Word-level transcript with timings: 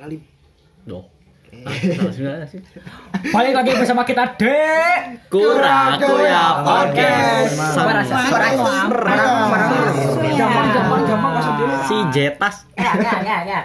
kali 0.00 0.18
Doh. 0.86 1.04
Eh. 1.50 1.62
sih? 2.50 2.60
Balik 3.30 3.54
lagi 3.54 3.70
bersama 3.78 4.02
kita 4.02 4.34
Dek. 4.34 5.30
Kurakuya 5.30 6.62
Podcast. 6.62 7.54
Suara 7.74 8.02
suara 8.02 8.48
Gampang 10.36 10.66
gampang 10.74 11.02
gampang 11.06 11.32
masuk 11.38 11.54
dulu. 11.58 11.74
Si 11.86 11.96
Jetas. 12.12 12.66
Ya 12.74 12.92
ya 12.98 13.14
ya 13.22 13.38
ya. 13.46 13.60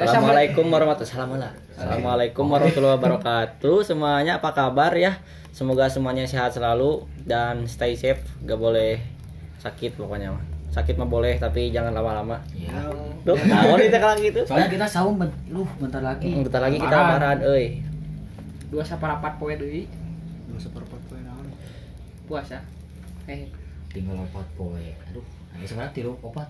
Assalamualaikum 0.00 0.70
warahmatullahi 0.70 1.18
wabarakatuh. 1.18 1.74
Assalamualaikum 1.74 2.44
warahmatullahi 2.46 2.94
wabarakatuh. 2.98 3.76
Semuanya 3.82 4.38
apa 4.38 4.54
kabar 4.54 4.94
ya? 4.94 5.18
Semoga 5.50 5.90
semuanya 5.90 6.30
sehat 6.30 6.54
selalu 6.54 7.10
dan 7.26 7.66
stay 7.66 7.98
safe. 7.98 8.22
Gak 8.46 8.58
boleh 8.58 9.02
sakit 9.58 9.98
pokoknya 9.98 10.30
mah. 10.30 10.59
Sakit 10.70 10.94
mah 10.94 11.04
boleh 11.04 11.34
tapi 11.36 11.68
jangan 11.68 11.90
lama-lama. 11.90 12.38
Iya. 12.52 12.86
Tuh, 13.20 13.36
naon 13.44 13.78
itu 13.78 13.98
kalau 13.98 14.16
gitu. 14.16 14.40
Soalnya 14.44 14.70
kita 14.70 14.86
saum 14.86 15.14
ben- 15.14 15.34
lu 15.48 15.66
bentar 15.76 15.98
lagi. 16.00 16.30
Bentar 16.40 16.62
lagi 16.62 16.78
kita 16.78 16.94
lebaran 16.94 17.38
euy. 17.44 17.66
dua 18.70 18.86
saparapat 18.86 19.34
poe 19.34 19.50
deui 19.52 19.90
Nggak 20.46 20.62
seperempat 20.62 21.00
poin 21.04 21.26
naon. 21.26 21.42
puasa 22.24 22.62
eh 23.26 23.50
Tinggal 23.90 24.14
opat 24.16 24.46
poe. 24.54 24.78
Aduh, 25.10 25.26
ini 25.52 25.66
sekarang 25.66 25.90
tilu 25.90 26.14
opat. 26.20 26.46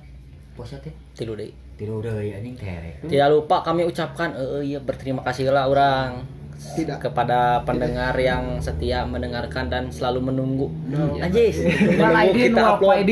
Puasa 0.53 0.77
teh. 0.79 0.93
Tilu 1.17 1.33
deui. 1.33 1.57
Tilu 1.75 1.99
udah 1.99 2.13
anjing 2.13 2.53
terek. 2.55 3.01
Tidak 3.01 3.29
lupa 3.31 3.65
kami 3.65 3.83
ucapkan 3.83 4.37
eh 4.37 4.61
iya 4.67 4.79
berterima 4.79 5.25
kasih 5.25 5.49
lah 5.49 5.65
orang 5.65 6.21
Tidak. 6.61 7.01
kepada 7.01 7.65
pendengar 7.65 8.13
yang 8.21 8.61
setia 8.61 9.09
mendengarkan 9.09 9.73
dan 9.73 9.89
selalu 9.89 10.29
menunggu. 10.29 10.69
No. 10.93 11.17
Anjis, 11.17 11.57
wal 11.97 12.13
menunggu 12.13 12.53
kita 12.53 12.63
upload. 12.77 13.09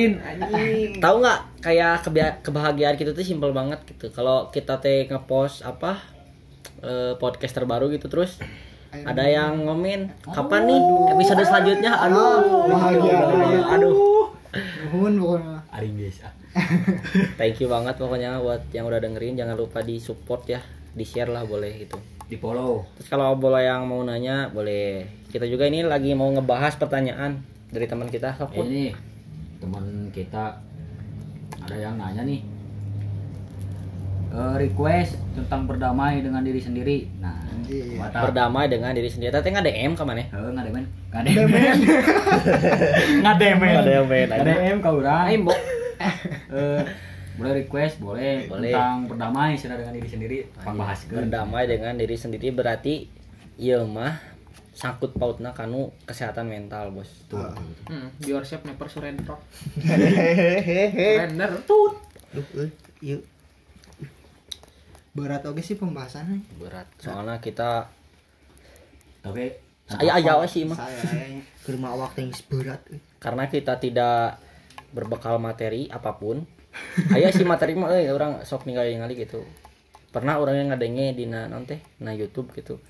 Tahu 1.00 1.14
nggak 1.24 1.40
kayak 1.64 1.94
kebahagiaan 2.44 2.94
kita 3.00 3.16
tuh 3.16 3.24
simpel 3.24 3.56
banget 3.56 3.80
gitu. 3.88 4.12
Kalau 4.12 4.52
kita 4.52 4.78
teh 4.78 5.08
ngepost 5.08 5.64
apa 5.64 5.98
eh, 6.82 7.12
podcast 7.16 7.54
terbaru 7.56 7.90
gitu 7.90 8.06
terus 8.06 8.38
ada 8.88 9.20
yang 9.28 9.68
ngomen 9.68 10.08
kapan 10.32 10.64
nih 10.64 10.80
episode 11.12 11.44
selanjutnya 11.44 11.92
aduh 11.92 12.64
bahagia, 12.72 13.20
aduh 13.76 14.32
Nuhun 14.88 15.20
pokoknya. 15.20 15.60
Ari 15.68 15.92
guys. 15.92 16.24
ah. 16.24 16.32
thank 17.36 17.60
you 17.60 17.68
banget 17.68 18.00
pokoknya 18.00 18.40
buat 18.40 18.64
yang 18.72 18.88
udah 18.88 18.96
dengerin 18.96 19.36
jangan 19.36 19.60
lupa 19.60 19.84
di 19.84 20.00
support 20.00 20.48
ya 20.48 20.64
di 20.98 21.06
share 21.06 21.30
lah 21.30 21.46
boleh 21.46 21.86
gitu 21.86 21.94
Di 22.28 22.36
follow. 22.36 22.84
Terus 22.98 23.08
kalau 23.08 23.38
boleh 23.40 23.64
yang 23.64 23.88
mau 23.88 24.04
nanya 24.04 24.52
boleh. 24.52 25.06
Kita 25.32 25.48
juga 25.48 25.64
ini 25.64 25.80
lagi 25.80 26.12
mau 26.12 26.28
ngebahas 26.28 26.76
pertanyaan 26.76 27.40
dari 27.72 27.88
teman 27.88 28.10
kita. 28.12 28.36
Sok, 28.36 28.52
Put. 28.52 28.68
Ini 28.68 28.92
teman 29.56 30.12
kita 30.12 30.60
ada 31.56 31.76
yang 31.78 31.96
nanya 31.96 32.28
nih. 32.28 32.44
Eh, 34.28 34.54
request 34.60 35.16
tentang 35.32 35.64
berdamai 35.64 36.20
dengan 36.20 36.44
diri 36.44 36.60
sendiri. 36.60 37.08
Nah, 37.16 37.48
Iya. 37.68 38.08
Berdamai 38.08 38.64
dengan 38.68 38.96
diri 38.96 39.12
sendiri. 39.12 39.28
Tapi 39.28 39.52
nggak 39.52 39.66
DM 39.68 39.92
ke 39.92 40.04
mana? 40.04 40.24
Heeh, 40.24 40.50
ngademen. 40.56 40.84
Ngademen. 41.12 41.76
Ngademen. 43.20 43.72
Ngademen, 43.76 44.26
aja. 44.32 44.40
Ngademen 44.40 44.76
ka 44.80 44.90
urang. 44.92 45.28
aing 45.28 45.42
bo 45.44 45.52
Eh, 46.48 46.80
boleh 47.38 47.52
request, 47.54 48.02
boleh, 48.02 48.50
Boleh. 48.50 48.74
tentang 48.74 49.06
berdamai 49.06 49.54
dengan 49.54 49.94
diri 49.94 50.08
sendiri. 50.10 50.36
Pang 50.58 50.74
bahas 50.74 51.06
Berdamai 51.06 51.64
dengan 51.64 51.94
diri 51.94 52.16
sendiri 52.18 52.50
berarti 52.50 53.06
iya 53.54 53.78
mah 53.86 54.18
sangkut 54.74 55.14
pautna 55.14 55.50
kanu 55.50 55.90
kesehatan 56.02 56.46
mental, 56.46 56.90
Bos. 56.90 57.10
hmm, 57.30 58.10
yourself 58.22 58.62
never 58.62 58.86
surrender 58.86 59.34
surrender 59.78 61.50
tut 61.66 61.94
Duh, 62.28 62.44
eh, 62.60 62.70
yuk. 63.00 63.22
Berat 65.16 65.42
oke 65.48 65.58
sih 65.58 65.74
pembahasannya. 65.74 66.44
Berat. 66.60 66.86
Soalnya 67.00 67.40
kita 67.40 67.88
Tapi 69.24 69.50
saya 69.88 70.20
aja 70.20 70.44
sih 70.46 70.62
mah. 70.68 70.76
Kerma 71.64 71.96
waktu 71.96 72.28
yang 72.28 72.32
berat. 72.46 72.80
eh. 72.92 73.00
Karena 73.18 73.48
kita 73.48 73.80
tidak 73.80 74.38
berbekal 74.92 75.40
materi 75.40 75.88
apa 75.88 76.14
pun. 76.14 76.44
Aya 77.14 77.32
si 77.32 77.42
materi 77.46 77.74
mah 77.74 77.94
euy 77.94 78.10
orang 78.10 78.44
sok 78.44 78.66
ningali 78.66 78.94
ningali 78.94 79.14
gitu. 79.18 79.42
Pernah 80.08 80.40
orang 80.40 80.56
yang 80.56 80.68
ngadenge 80.72 81.14
di 81.14 81.24
na 81.28 81.46
naon 81.46 81.68
teh 81.68 81.80
na 82.00 82.16
YouTube 82.16 82.50
gitu. 82.56 82.80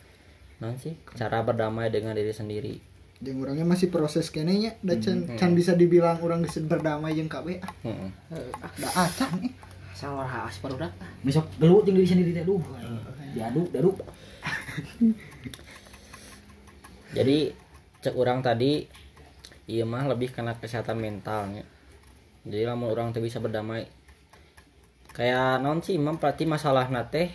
Naon 0.62 0.78
sih? 0.78 0.94
Cara 1.18 1.42
berdamai 1.42 1.90
dengan 1.90 2.14
diri 2.14 2.32
sendiri. 2.32 2.74
Jeung 3.18 3.42
orangnya 3.42 3.66
masih 3.66 3.90
proses 3.90 4.30
kenenya 4.30 4.78
da 4.78 4.94
can, 4.94 5.26
can 5.34 5.50
bisa 5.58 5.74
dibilang 5.74 6.22
orang 6.22 6.46
geus 6.46 6.62
berdamai 6.62 7.18
jeung 7.18 7.26
KB 7.26 7.58
ah. 7.58 7.72
Heeh. 7.82 8.10
Da 8.78 8.88
acan 8.94 9.42
eh. 9.42 9.52
salah 9.98 10.30
khas 10.30 10.62
barudak 10.62 10.94
besok 11.26 11.50
jeung 11.58 11.82
diri 11.98 12.06
sendiri 12.06 12.30
teh 12.30 12.46
duh. 12.46 12.62
Diaduk, 13.34 13.68
diaduk. 13.74 13.98
Jadi 17.16 17.50
cek 17.98 18.14
orang 18.14 18.44
tadi 18.44 18.86
iya 19.66 19.82
mah 19.82 20.06
lebih 20.06 20.30
karena 20.30 20.54
kesehatan 20.54 21.02
mentalnya. 21.02 21.66
Jadi 22.48 22.64
lamun 22.64 22.88
orang 22.88 23.12
teh 23.12 23.20
bisa 23.20 23.38
berdamai 23.38 23.84
kayak 25.10 25.58
non 25.58 25.78
sih 25.78 25.94
imam 25.94 26.16
berarti 26.16 26.44
masalah 26.44 26.86
nate 26.86 27.28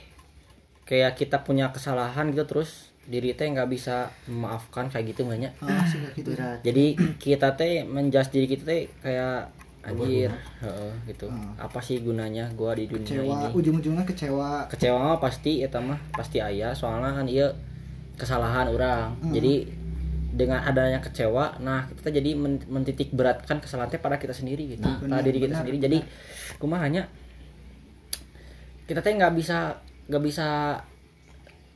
kayak 0.84 1.14
kita 1.14 1.42
punya 1.42 1.70
kesalahan 1.70 2.30
gitu 2.30 2.44
terus 2.46 2.72
diri 3.04 3.32
teh 3.32 3.46
nggak 3.46 3.68
bisa 3.68 4.08
memaafkan 4.26 4.88
kayak 4.88 5.12
gitu 5.12 5.24
banyak 5.24 5.52
Ah, 5.60 5.84
sih 5.84 6.00
gitu. 6.14 6.32
Jadi 6.36 6.86
kita 7.20 7.54
teh 7.54 7.84
menjas 7.84 8.28
diri 8.28 8.48
kita 8.48 8.64
teh 8.64 8.82
kayak 9.00 9.52
anjir 9.84 10.32
heeh, 10.58 10.92
gitu 11.06 11.28
Hmm. 11.28 11.60
apa 11.60 11.78
sih 11.78 12.00
gunanya 12.00 12.48
gua 12.54 12.72
di 12.72 12.88
dunia 12.88 13.04
Kecewa, 13.04 13.36
ini 13.36 13.46
ujung-ujungnya 13.52 14.04
kecewa. 14.08 14.52
kecewa 14.72 14.96
mah 15.06 15.20
pasti 15.20 15.60
eta 15.60 15.78
mah 15.78 16.00
pasti 16.10 16.40
ayah 16.40 16.72
soalnya 16.72 17.12
kan 17.12 17.28
iya 17.28 17.52
kesalahan 18.16 18.72
orang 18.72 19.12
Hmm. 19.20 19.36
jadi 19.36 19.68
dengan 20.34 20.66
adanya 20.66 20.98
kecewa 20.98 21.62
nah 21.62 21.86
kita 21.94 22.10
jadi 22.10 22.34
men- 22.34 22.66
mentitik 22.66 23.14
beratkan 23.14 23.62
kesalahan 23.62 23.94
teh 23.94 24.02
pada 24.02 24.18
kita 24.18 24.34
sendiri 24.34 24.66
gitu 24.74 24.82
Nah, 24.82 24.98
pada 24.98 25.22
benar, 25.22 25.22
diri 25.22 25.38
kita 25.38 25.54
benar, 25.54 25.62
sendiri. 25.62 25.78
Jadi 25.78 25.98
kumahanya 26.58 27.06
kita 28.84 29.00
teh 29.00 29.14
nggak 29.14 29.34
bisa 29.38 29.78
nggak 30.10 30.24
bisa 30.26 30.48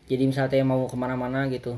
jadi 0.08 0.24
misalnya 0.26 0.52
teh 0.52 0.64
mau 0.66 0.90
ke 0.90 0.98
mana-mana 0.98 1.46
gitu. 1.48 1.78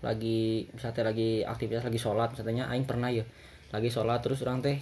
Lagi 0.00 0.64
misalnya 0.72 0.96
teh 0.96 1.04
lagi 1.04 1.28
aktivitas 1.44 1.84
lagi 1.84 2.00
sholat 2.00 2.32
misalnya 2.32 2.72
aing 2.72 2.88
pernah 2.88 3.12
ya 3.12 3.22
lagi 3.70 3.90
sholat 3.90 4.22
terus 4.22 4.40
orang 4.42 4.64
teh 4.64 4.80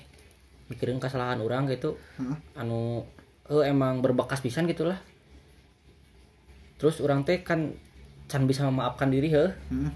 mikirin 0.70 1.02
kesalahan 1.02 1.42
orang 1.42 1.66
gitu. 1.66 1.98
Heeh. 2.22 2.36
anu 2.54 3.02
eh 3.50 3.66
emang 3.66 3.98
berbekas 3.98 4.38
pisan 4.38 4.70
gitulah. 4.70 4.96
Terus 6.78 7.02
orang 7.02 7.26
teh 7.26 7.42
kan 7.42 7.74
can 8.30 8.46
bisa 8.46 8.64
memaafkan 8.64 9.10
diri 9.10 9.28
heh 9.28 9.50
Heeh. 9.50 9.90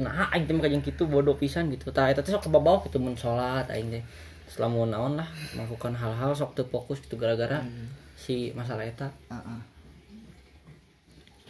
Nah 0.00 0.30
aing 0.32 0.48
teh 0.48 0.54
kajeng 0.56 0.80
gitu 0.80 1.04
bodoh 1.10 1.36
pisan 1.36 1.68
gitu. 1.68 1.90
Tah 1.92 2.08
eta 2.08 2.24
teh 2.24 2.32
sok 2.32 2.48
kebabaw 2.48 2.86
gitu 2.88 2.96
mun 3.02 3.18
salat 3.18 3.68
aing 3.68 3.92
teh. 3.92 4.04
Setelah 4.48 4.70
mau 4.72 4.84
naon 4.88 5.16
lah 5.18 5.28
melakukan 5.52 5.92
hal-hal 5.96 6.32
sok 6.32 6.56
teu 6.56 6.64
fokus 6.64 7.02
gitu 7.04 7.20
gara-gara 7.20 7.60
si 8.16 8.54
masalah 8.56 8.86
eta. 8.86 9.10
Ah, 9.28 9.58
ah. 9.58 9.60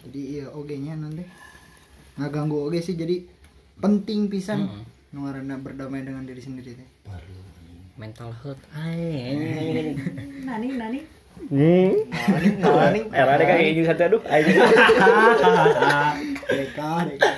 Jadi 0.02 0.40
iya 0.40 0.50
oge 0.50 0.80
nya 0.80 0.98
nanti 0.98 1.22
ngaganggu 2.18 2.66
oge 2.66 2.82
sih 2.82 2.98
jadi 2.98 3.22
penting 3.78 4.26
pisan 4.26 4.66
nu 5.12 5.28
ngaranna 5.28 5.60
berdamai 5.60 6.02
dengan 6.02 6.24
diri 6.24 6.40
sendiri 6.40 6.74
teh. 6.74 6.88
mental 8.00 8.32
health 8.42 8.62
aing. 8.72 9.94
Nani, 10.48 10.68
nani. 10.80 11.00
Nganing 11.52 13.06
era 13.12 13.36
deh 13.36 13.46
kayak 13.46 13.62
gini 13.76 13.86
satu 13.86 14.02
aduh 14.08 14.22
aing. 14.26 14.46
Deka 16.56 16.90
deka. 17.08 17.30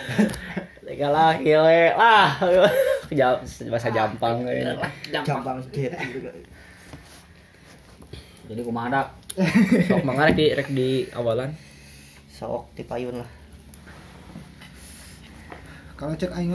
Tega 0.95 1.11
lah 1.11 1.35
gile 1.43 1.91
lah 1.99 2.39
bahasa 3.67 3.91
Jampang 3.91 4.47
we. 4.47 4.63
Gampang 5.11 5.59
sedikit. 5.67 5.99
Jadi 8.47 8.61
kumaha 8.63 8.87
dak? 8.95 9.09
sok 9.91 10.07
mangga 10.07 10.31
rek 10.31 10.39
di 10.39 10.47
rek 10.55 10.69
di 10.71 10.91
awalan 11.11 11.51
sok 12.31 12.71
tipayun 12.79 13.19
lah 13.19 13.31
Kalau 15.99 16.15
cek 16.15 16.31
aing 16.31 16.55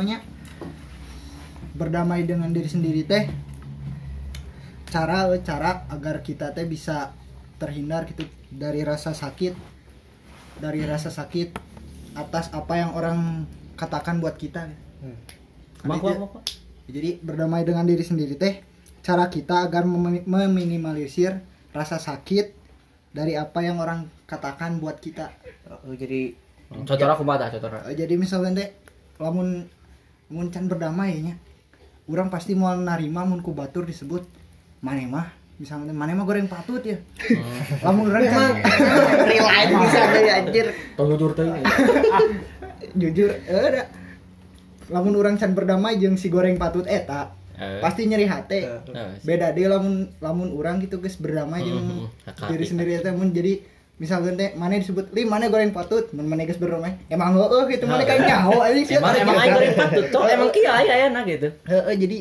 berdamai 1.76 2.24
dengan 2.24 2.56
diri 2.56 2.72
sendiri 2.72 3.04
teh 3.04 3.28
cara 4.88 5.28
cara 5.44 5.84
agar 5.92 6.24
kita 6.24 6.56
teh 6.56 6.64
bisa 6.64 7.12
terhindar 7.60 8.08
gitu 8.08 8.24
dari 8.48 8.88
rasa 8.88 9.12
sakit 9.12 9.52
dari 10.64 10.88
rasa 10.88 11.12
sakit 11.12 11.52
atas 12.16 12.56
apa 12.56 12.80
yang 12.80 12.96
orang 12.96 13.44
katakan 13.80 14.20
buat 14.20 14.36
kita 14.36 14.68
Kan 14.68 14.76
Mak, 15.82 15.96
itu- 15.98 16.12
mak, 16.14 16.30
mak. 16.30 16.44
jadi 16.86 17.10
berdamai 17.18 17.64
dengan 17.64 17.84
diri 17.84 18.04
sendiri 18.04 18.36
teh 18.36 18.60
cara 19.00 19.26
kita 19.26 19.64
agar 19.64 19.88
memi- 19.88 20.22
meminimalisir 20.22 21.40
rasa 21.72 21.96
sakit 21.96 22.52
dari 23.10 23.34
apa 23.34 23.60
yang 23.60 23.80
orang 23.80 24.06
katakan 24.26 24.78
buat 24.78 25.00
kita. 25.00 25.32
Oh, 25.66 25.96
jadi 25.96 26.36
Contohnya 26.70 27.10
aku 27.10 27.24
mata 27.24 27.48
contohnya 27.48 27.82
Eh, 27.88 27.96
jadi 27.96 28.14
misalnya 28.14 28.60
teh 28.60 28.70
lamun 29.18 29.66
mun 30.28 30.48
can 30.48 30.68
berdamai 30.68 31.18
nya 31.20 31.34
orang 32.06 32.28
pasti 32.28 32.54
mau 32.54 32.70
narima 32.72 33.24
mun 33.24 33.40
ku 33.40 33.50
batur 33.52 33.82
disebut 33.82 34.22
maneh 34.80 35.06
mah 35.06 35.26
misalnya 35.56 35.90
maneh 35.90 36.12
mah 36.12 36.24
goreng 36.24 36.46
patut 36.46 36.84
ya. 36.84 37.00
Lamun 37.82 38.08
orang 38.08 38.24
kan 38.26 38.52
anjir. 40.38 40.68
Tong 40.94 41.08
jujur 41.10 41.32
teh. 41.34 41.48
jujur 42.94 43.30
eh 43.30 43.70
da. 43.72 43.84
lamun 44.90 45.14
orang 45.16 45.38
can 45.38 45.54
berdamai 45.54 45.98
jeung 45.98 46.16
si 46.16 46.28
goreng 46.28 46.56
patut 46.56 46.86
eta 46.86 47.36
Eh. 47.54 47.84
pasti 47.84 48.08
nyeri 48.08 48.24
hati 48.24 48.64
Eh, 48.64 49.20
beda 49.20 49.52
deh 49.52 49.68
lamun 49.68 50.08
lamun 50.18 50.56
orang 50.56 50.80
gitu 50.80 50.98
guys 50.98 51.20
berdamai 51.20 51.60
jeung 51.60 51.76
Hmm, 51.78 52.08
hmm, 52.08 52.48
diri 52.48 52.64
hati. 52.64 52.72
sendiri 52.72 52.92
eta 52.96 53.12
mun 53.12 53.30
jadi 53.30 53.60
misalkan 54.00 54.34
teh 54.34 54.56
mana 54.56 54.80
disebut 54.80 55.12
li 55.12 55.28
mana 55.28 55.52
goreng 55.52 55.76
patut? 55.76 56.08
Mun 56.10 56.24
mana 56.24 56.48
geus 56.48 56.56
berdamai. 56.56 56.96
Emang 57.08 57.36
heueuh 57.36 57.68
gitu 57.68 57.84
mana 57.84 58.08
kan 58.08 58.16
nyaho 58.18 58.64
anjing 58.64 58.88
sih 58.88 58.96
Emang 58.96 59.12
emang 59.14 59.36
aing 59.36 59.52
goreng 59.52 59.76
patut 59.76 60.06
tuh 60.08 60.24
emang 60.26 60.50
kieu 60.50 60.72
aya 60.72 60.94
aya 61.04 61.22
gitu. 61.28 61.52
Heeh, 61.68 61.96
jadi 62.00 62.18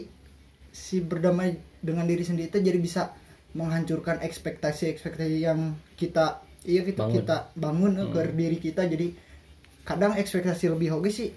si 0.74 0.98
berdamai 1.00 1.54
dengan 1.78 2.02
diri 2.02 2.26
sendiri 2.26 2.50
itu 2.50 2.58
jadi 2.58 2.76
bisa 2.76 3.14
menghancurkan 3.54 4.18
ekspektasi-ekspektasi 4.18 5.38
yang 5.40 5.78
kita 5.94 6.42
iya 6.66 6.82
gitu 6.82 6.98
Bangun. 6.98 7.14
kita 7.14 7.36
bangun 7.54 7.92
eh, 7.94 8.06
ke 8.10 8.20
diri 8.34 8.58
kita. 8.58 8.82
Jadi 8.84 9.14
kadang 9.88 10.12
ekspektasi 10.12 10.68
lebih 10.68 10.92
oke 10.92 11.08
sih 11.08 11.32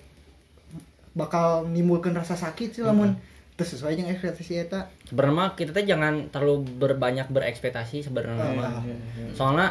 bakal 1.11 1.63
nimbulkan 1.65 2.11
rasa 2.11 2.35
sakit 2.35 2.69
sih 2.71 2.83
lamun 2.83 3.15
teu 3.51 3.63
sesuai 3.63 3.93
dengan 3.93 4.11
ekspektasi 4.11 4.53
eta 4.61 4.87
Sebenarnya 5.03 5.35
mah 5.37 5.49
kita 5.53 5.71
teh 5.71 5.83
jangan 5.85 6.27
terlalu 6.27 6.63
berbanyak 6.73 7.27
berekspektasi 7.27 7.99
sebenarnya 8.01 8.35
Ah, 8.37 8.51
mah. 8.51 8.71
iya. 8.81 8.95
Soalnya 9.31 9.67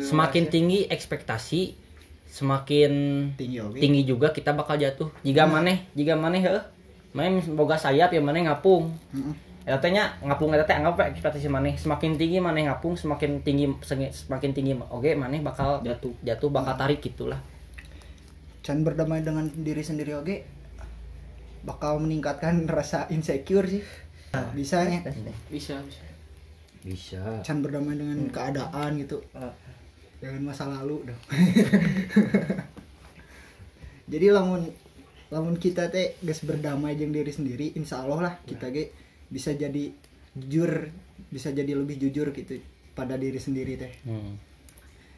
semakin 0.00 0.48
tinggi 0.48 0.84
ekspektasi 0.86 1.76
semakin 2.28 2.92
tinggi 3.34 3.58
oke 3.58 3.76
tinggi 3.76 4.02
juga 4.02 4.28
kita 4.30 4.52
bakal 4.52 4.76
jatuh. 4.76 5.08
Jika 5.20 5.44
maneh, 5.44 5.88
jika 5.92 6.12
maneh 6.12 6.40
heuh, 6.40 6.60
maneh 7.10 7.30
boga 7.48 7.76
sayap 7.76 8.08
ya 8.10 8.20
maneh 8.20 8.44
ngapung. 8.44 8.92
Heeh. 9.12 9.34
Eta 9.64 9.76
teh 9.78 9.92
nya 9.92 10.16
ngapung 10.22 10.48
eta 10.50 10.64
teh 10.64 10.72
anggap 10.72 10.96
we 10.96 11.04
ekspektasi 11.06 11.48
maneh 11.48 11.76
semakin 11.76 12.16
tinggi 12.16 12.36
maneh 12.38 12.64
ngapung 12.64 12.96
semakin 12.96 13.40
tinggi 13.40 13.68
semakin 14.10 14.50
tinggi 14.52 14.72
oke 14.72 15.12
maneh 15.14 15.40
bakal 15.40 15.84
Jatuh. 15.84 16.16
jatuh 16.22 16.48
bakal 16.48 16.72
tarik 16.74 17.00
gitulah. 17.00 17.36
Can 18.68 18.84
berdamai 18.84 19.24
dengan 19.24 19.48
diri 19.48 19.80
sendiri 19.80 20.12
oke? 20.20 20.36
Bakal 21.64 22.04
meningkatkan 22.04 22.68
rasa 22.68 23.08
insecure 23.08 23.64
sih. 23.64 23.80
Bisa 24.52 24.84
nya 24.84 25.00
bisa 25.48 25.80
bisa. 25.80 26.04
Bisa. 26.84 27.22
can 27.40 27.64
berdamai 27.64 27.96
dengan 27.96 28.28
keadaan 28.28 29.00
gitu. 29.00 29.24
Ah. 29.32 29.56
dengan 30.20 30.52
masa 30.52 30.68
lalu 30.68 31.08
dong. 31.08 31.22
Jadi 34.12 34.26
lamun 34.28 34.68
lamun 35.32 35.56
kita 35.56 35.88
teh 35.88 36.20
guys 36.20 36.44
berdamai 36.44 36.92
jeung 37.00 37.14
diri 37.14 37.32
sendiri 37.32 37.72
insya 37.72 38.04
Allah 38.04 38.20
lah 38.20 38.34
kita 38.48 38.72
ge 38.72 38.88
bisa 39.28 39.52
jadi 39.52 39.92
jujur 40.32 40.88
bisa 41.28 41.52
jadi 41.52 41.76
lebih 41.76 42.00
jujur 42.00 42.32
gitu 42.32 42.56
pada 42.96 43.20
diri 43.20 43.36
sendiri 43.36 43.76
teh. 43.76 43.92
Hmm. 44.08 44.40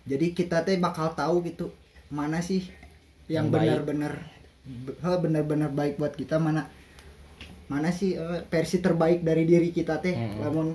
jadi 0.03 0.35
kita 0.35 0.67
teh 0.67 0.83
bakal 0.83 1.15
tahu 1.15 1.47
gitu 1.47 1.71
mana 2.11 2.43
sih 2.43 2.67
yang 3.31 3.47
benar-benar 3.49 4.13
be- 4.67 4.99
benar-benar 4.99 5.71
baik 5.71 5.95
buat 5.97 6.13
kita 6.13 6.37
mana 6.37 6.67
mana 7.71 7.95
sih 7.95 8.19
eh, 8.19 8.43
versi 8.51 8.83
terbaik 8.83 9.23
dari 9.23 9.47
diri 9.47 9.71
kita 9.71 10.03
teh. 10.03 10.11
Mm-mm. 10.13 10.43
lamun 10.43 10.69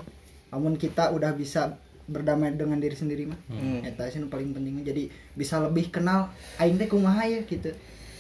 lamun 0.49 0.79
kita 0.79 1.11
udah 1.11 1.35
bisa 1.35 1.75
berdamai 2.05 2.53
dengan 2.53 2.77
diri 2.77 2.93
sendiri 2.93 3.25
mah 3.25 3.39
Hmm. 3.49 3.81
eta 3.81 4.07
sih 4.07 4.21
paling 4.23 4.53
penting 4.53 4.85
jadi 4.85 5.09
bisa 5.33 5.57
lebih 5.59 5.89
kenal 5.89 6.29
aing 6.55 6.77
teh 6.77 6.87
kumaha 6.87 7.25
ya 7.25 7.43
gitu. 7.43 7.73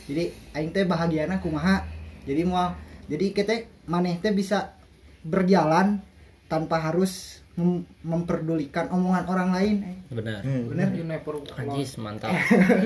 Jadi 0.05 0.23
aing 0.51 0.69
teh 0.69 0.83
bahagiana 0.83 1.39
kumaha. 1.39 1.85
Jadi 2.25 2.41
mau 2.43 2.73
jadi 3.05 3.31
kita 3.31 3.53
maneh 3.85 4.17
teh 4.17 4.33
bisa 4.33 4.73
berjalan 5.21 6.01
tanpa 6.45 6.77
harus 6.77 7.41
mem- 7.55 7.87
memperdulikan 8.03 8.91
omongan 8.91 9.25
orang 9.31 9.49
lain 9.55 9.75
eh. 9.83 9.97
Benar. 10.11 10.41
Hmm. 10.43 10.69
bener 10.69 10.87
you 10.93 11.05
never 11.07 11.33
Anjis 11.55 11.97
mantap. 11.97 12.31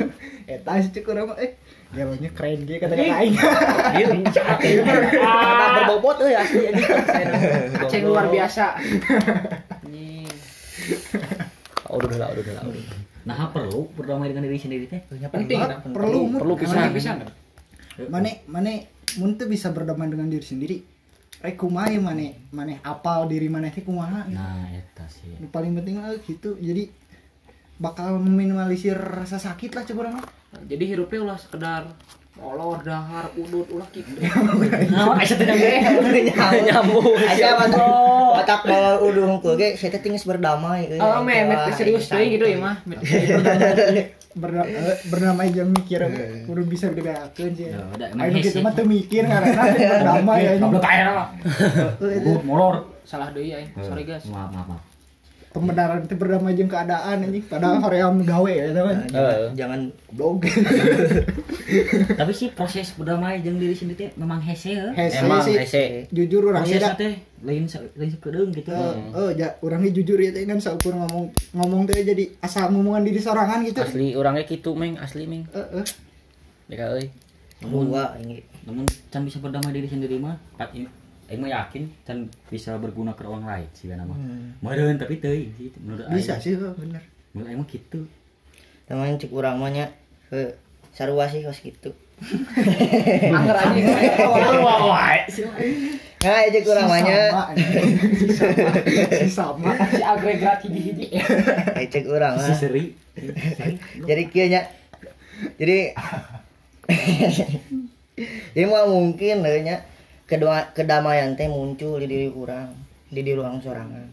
Eta 0.51 0.79
sih 0.81 0.91
cukup 0.95 1.13
nama 1.17 1.33
eh 1.41 1.57
galonnya 1.89 2.29
keren 2.31 2.69
gitu 2.69 2.77
kata 2.77 2.93
kata 2.93 3.15
aing. 3.19 3.35
Karena 4.37 5.67
berbobot 5.83 6.17
euy 6.21 6.35
asli 6.37 6.69
anjing. 6.69 6.91
ceng 7.91 8.03
luar 8.05 8.29
biasa. 8.29 8.77
Oh, 11.89 11.97
udah 11.97 12.17
lah, 12.21 12.29
udah 12.29 12.53
lah, 12.53 12.63
udah. 12.69 12.83
Nah, 13.25 13.49
perlu 13.49 13.89
berdamai 13.97 14.29
dengan 14.29 14.45
diri 14.45 14.61
sendiri 14.61 14.85
teh. 14.85 15.01
penting 15.09 15.57
perlu 15.89 16.37
Perlu 16.37 16.53
bisa 16.93 17.17
nggak? 17.17 17.29
Mane 18.13 18.45
mane 18.47 18.73
mun 19.17 19.35
teu 19.35 19.49
bisa 19.49 19.73
berdamai 19.73 20.07
dengan 20.07 20.29
diri 20.29 20.45
sendiri. 20.45 20.77
Rek 21.39 21.55
kumaha 21.55 21.87
ya 21.91 21.99
mane 22.03 22.49
mane 22.51 22.83
apal 22.83 23.31
diri 23.31 23.47
teh 23.71 23.83
kumaha. 23.83 24.27
Nah, 24.27 24.67
eta 24.75 25.07
sih. 25.07 25.39
Paling 25.47 25.71
penting 25.79 26.03
lah 26.03 26.15
gitu. 26.23 26.59
Jadi 26.59 26.91
bakal 27.79 28.19
meminimalisir 28.19 28.99
rasa 28.99 29.39
sakit 29.39 29.71
lah 29.71 29.87
coba 29.87 30.19
jadi 30.67 30.83
hirupnya 30.83 31.19
ulah 31.23 31.39
sekedar 31.39 31.83
molor 32.39 32.79
dahar 32.81 33.25
udut 33.35 33.67
ulah 33.69 33.87
gitu 33.91 34.09
Nah, 34.89 35.19
asa 35.19 35.35
teh 35.35 35.47
Nyambung. 36.65 37.13
Aja 37.19 37.59
mata 37.59 37.83
otak 38.39 38.61
bawa 38.65 38.91
udung 39.03 39.43
ku 39.43 39.53
ge 39.59 39.75
saya 39.75 39.93
teh 39.93 40.01
tinggal 40.01 40.23
berdamai 40.25 40.87
euy. 40.87 40.99
oh 40.99 41.19
me 41.21 41.35
met 41.45 41.59
Wah, 41.59 41.75
serius 41.75 42.07
deh 42.07 42.25
gitu 42.31 42.45
ya 42.47 42.57
mah 42.57 42.75
Met- 42.87 43.03
Berda 44.29 44.61
eh, 44.63 45.49
jeung 45.49 45.73
mikir 45.73 46.05
kudu 46.45 46.61
bisa 46.69 46.85
bedakeun 46.93 47.49
sih. 47.57 47.73
Ya, 47.73 47.81
Ayo 48.13 48.37
gitu 48.37 48.61
mah 48.61 48.71
teu 48.77 48.85
mikir 48.85 49.25
karena 49.25 49.57
berdamai 49.73 50.41
aja. 50.53 50.61
Goblok 50.61 50.85
aya. 50.85 51.33
Goblok 51.99 52.43
molor. 52.45 52.75
salah 53.09 53.33
deh 53.33 53.41
ya 53.41 53.57
sorry 53.81 54.05
guys 54.05 54.21
maaf, 54.29 54.53
maaf. 54.53 54.77
Pembenaran 55.49 56.05
teh 56.05 56.13
berdamai 56.13 56.53
jeung 56.53 56.69
keadaan 56.69 57.25
anjing 57.25 57.41
padahal 57.49 57.81
hoream 57.81 58.21
gawe 58.21 58.51
ya 58.53 58.69
teman. 58.69 59.01
Eh. 59.09 59.49
Jangan 59.57 59.89
Blog. 60.13 60.45
Tapi 62.21 62.33
sih 62.37 62.53
proses 62.53 62.93
berdamai 62.93 63.41
jeung 63.41 63.57
diri 63.57 63.73
sendiri 63.73 64.13
memang 64.13 64.37
hese 64.45 64.77
heuh. 64.77 64.93
Hese 64.93 65.25
Emang 65.25 65.41
sih. 65.41 65.57
hese. 65.57 66.05
Jujur 66.13 66.53
orang 66.53 66.69
ya. 66.69 66.93
teh 66.93 67.17
lain 67.41 67.65
lain 67.97 68.09
sakedeung 68.13 68.53
gitu. 68.53 68.69
Eh, 68.69 68.93
eh, 69.09 69.29
ja, 69.41 69.57
orangnya 69.65 69.89
jujur 69.89 70.21
ya 70.21 70.29
teh 70.29 70.45
kan 70.45 70.61
saukur 70.61 70.93
ngomong 70.93 71.33
ngomong 71.57 71.81
teh 71.89 71.97
jadi 72.05 72.29
asal 72.45 72.69
ngomongan 72.69 73.09
diri 73.09 73.17
sorangan 73.17 73.65
gitu. 73.65 73.81
Asli 73.81 74.13
orangnya 74.13 74.45
gitu, 74.45 74.77
Meng, 74.77 75.01
asli, 75.01 75.25
Meng. 75.25 75.49
Eh, 75.49 75.81
eh. 75.81 75.85
Deka 76.69 76.93
euy. 76.93 77.09
dua 77.65 78.15
ini. 78.21 78.45
Namun 78.69 78.85
can 79.09 79.25
bisa 79.25 79.41
berdamai 79.41 79.73
diri 79.73 79.89
sendiri 79.89 80.21
mah, 80.21 80.37
Aing 81.29 81.45
mah 81.45 81.51
yakin 81.53 81.85
can 82.03 82.25
bisa 82.49 82.73
berguna 82.81 83.13
ke 83.13 83.21
orang 83.21 83.45
lain 83.45 83.69
sih 83.71 83.85
nama. 83.87 84.09
Hmm. 84.17 84.57
Meureun 84.65 84.97
tapi 84.97 85.21
teuing 85.21 85.53
sih 85.53 85.69
menurut 85.77 86.09
Bisa 86.09 86.35
aing. 86.35 86.41
sih 86.41 86.51
eh, 86.57 86.73
bener. 86.73 87.03
Menurut 87.31 87.47
aing 87.53 87.59
mah 87.61 87.69
gitu. 87.69 88.01
Teman 88.89 89.21
cek 89.21 89.29
urang 89.29 89.61
mah 89.61 89.69
nya 89.69 89.85
heuh 90.33 90.49
sarua 90.89 91.29
sih 91.29 91.45
kos 91.45 91.61
gitu. 91.61 91.93
anger 93.31 93.55
aja 93.55 93.79
Wah, 94.59 94.79
wae. 94.91 95.23
Nah, 96.19 96.41
cek 96.49 96.65
urang 96.65 96.89
mah 96.89 96.99
nya 96.99 97.19
Sama, 97.29 97.43
anjing. 97.53 97.93
Si. 99.21 99.29
Si 99.29 99.37
si 99.93 100.01
agregat 100.01 100.59
hiji-hiji 100.65 101.07
eh, 101.77 101.85
cek 101.87 102.09
urang 102.09 102.41
Si 102.41 102.49
mah. 102.49 102.57
seri. 102.57 102.85
Jadi 104.01 104.23
kieu 104.33 104.49
nya. 104.49 104.65
Jadi 105.61 105.93
Jadi 108.57 108.65
mah 108.67 108.83
mungkin 108.89 109.45
nya 109.45 109.85
kedua 110.29 110.69
kedamaian 110.77 111.33
teh 111.33 111.49
muncul 111.49 111.97
di 111.97 112.05
diri 112.05 112.29
urang, 112.29 112.69
di 113.09 113.25
diri 113.25 113.33
urang 113.33 113.57
sorangan. 113.57 114.05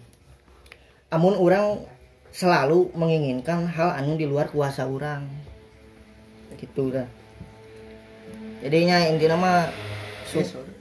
Amun 1.13 1.37
urang 1.37 1.85
selalu 2.33 2.89
menginginkan 2.97 3.69
hal 3.69 3.93
anu 4.01 4.17
di 4.17 4.25
luar 4.25 4.49
kuasa 4.49 4.89
urang. 4.89 5.29
Gitu 6.57 6.89
dah. 6.89 7.05
Jadinya 8.65 9.05
intinya 9.05 9.37
mah 9.37 9.61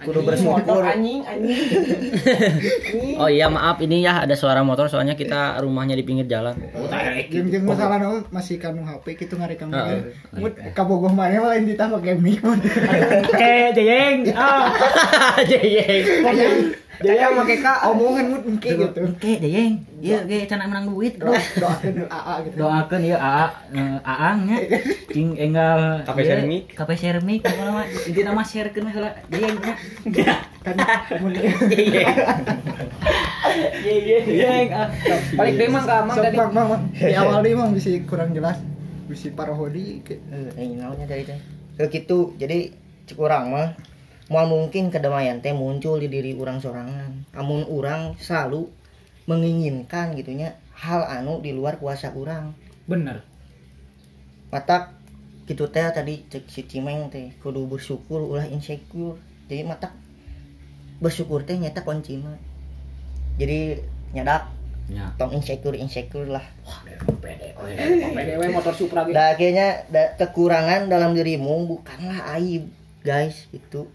kudu 0.06 0.20
bersyukur. 0.26 0.84
anjing 0.94 1.22
anjing 1.24 1.62
Oh 3.22 3.30
iya, 3.32 3.48
maaf 3.48 3.80
ini 3.80 4.04
ya 4.04 4.26
ada 4.26 4.36
suara 4.36 4.66
motor 4.66 4.90
soalnya 4.92 5.14
kita 5.14 5.62
rumahnya 5.62 5.96
di 5.96 6.04
pinggir 6.04 6.28
jalan. 6.28 6.58
Jeung 7.32 7.48
jeung 7.54 7.66
masalah 7.70 7.98
nama 8.02 8.20
masih 8.34 8.58
kanu 8.58 8.84
HP 8.84 9.16
gitu 9.26 9.38
ngarekam 9.40 9.72
video. 9.72 10.12
Mut 10.36 10.54
kabogoh 10.76 11.14
maneh 11.14 11.40
mah 11.40 11.56
lain 11.56 11.70
ditambah 11.70 12.02
pakai 12.02 12.18
mic 12.20 12.40
mut. 12.44 12.60
Eh, 13.36 13.70
jeng. 13.76 14.32
Ah. 14.34 14.72
Jeng. 15.46 16.04
Jadi 16.96 17.20
yang 17.20 17.36
make 17.36 17.60
ka 17.60 17.92
omongan 17.92 18.26
mut 18.32 18.44
engke 18.48 18.72
gitu. 18.76 19.02
Oke, 19.04 19.32
jeng. 19.40 19.84
Ieu 20.06 20.22
ge 20.30 20.46
can 20.46 20.62
menang 20.62 20.86
duit, 20.94 21.18
Bro. 21.18 21.34
Doakeun 21.34 22.06
AA 22.06 22.34
gitu. 22.46 22.56
doakan 22.62 23.02
ya 23.02 23.18
AA 23.18 23.46
eh, 23.74 23.98
Aang 24.06 24.38
nya 24.46 24.58
cing 25.10 25.34
enggal 25.34 26.06
Kape 26.06 26.22
ieu, 26.22 26.30
sermik. 26.30 26.64
kape 26.78 26.94
sermik 26.94 27.42
apa 27.42 27.62
nama 27.66 27.82
inti 27.90 28.22
nama 28.22 28.42
sharekeun 28.46 28.86
heula 28.86 29.18
jeung 29.34 29.58
nya 29.58 29.74
Kan 30.62 30.78
mun 31.26 31.34
jeung 31.34 31.58
ah 34.78 34.88
balik 35.42 35.54
deh 35.58 35.68
mang 35.74 35.86
ke 35.90 35.94
amang 35.98 36.16
Sok, 36.18 36.24
tadi 36.30 36.38
Mang, 36.38 36.54
Mang, 36.54 36.84
di 36.94 37.14
awal 37.18 37.42
deui 37.42 37.58
Mang 37.58 37.74
bisa 37.74 37.90
kurang 38.06 38.30
jelas. 38.38 38.62
Bisa 39.10 39.34
parahodi 39.34 40.06
ke 40.06 40.22
Eh, 40.30 40.70
naonnya 40.78 41.10
dari 41.10 41.26
teh. 41.26 41.40
Gitu. 41.90 42.38
Jadi 42.38 42.70
cek 43.10 43.18
urang 43.18 43.50
mah 43.50 43.74
moal 44.30 44.46
mungkin 44.50 44.94
kedamaian 44.94 45.42
teh 45.42 45.54
muncul 45.54 45.98
di 45.98 46.14
diri 46.14 46.38
urang 46.38 46.62
sorangan. 46.62 47.26
Amun 47.34 47.66
urang 47.66 48.14
selalu 48.22 48.70
menginginkan 49.26 50.14
gitunya 50.14 50.54
hal 50.74 51.02
anu 51.04 51.40
di 51.40 51.50
luar 51.50 51.76
kuasa 51.76 52.12
urang. 52.12 52.54
bener 52.86 53.26
mata 54.48 54.94
gitu 55.44 55.66
teh 55.68 55.82
tadi 55.88 56.22
cek 56.24 56.46
si 56.46 56.64
Cimeng 56.64 57.10
teh 57.10 57.34
kudu 57.40 57.66
bersyukur 57.66 58.22
ulah 58.24 58.46
insecure 58.46 59.18
jadi 59.46 59.62
mata 59.62 59.90
bersyukur 60.98 61.42
teh 61.42 61.54
nyata 61.56 61.82
kuncinya 61.82 62.34
jadi 63.36 63.82
nyadak 64.12 64.54
Ya. 64.86 65.10
tong 65.18 65.34
insecure 65.34 65.74
insecure 65.74 66.30
lah 66.30 66.46
Pede, 67.18 67.58
we. 67.58 67.74
PDW 68.14 68.54
motor 68.54 68.70
Supra 68.72 69.02
gitu 69.02 69.18
Nah, 69.18 69.34
akhirnya 69.34 69.82
da- 69.90 70.14
kekurangan 70.16 70.86
dalam 70.86 71.18
dirimu 71.18 71.66
bukanlah 71.66 72.38
aib, 72.38 72.70
guys. 73.02 73.50
Itu 73.50 73.90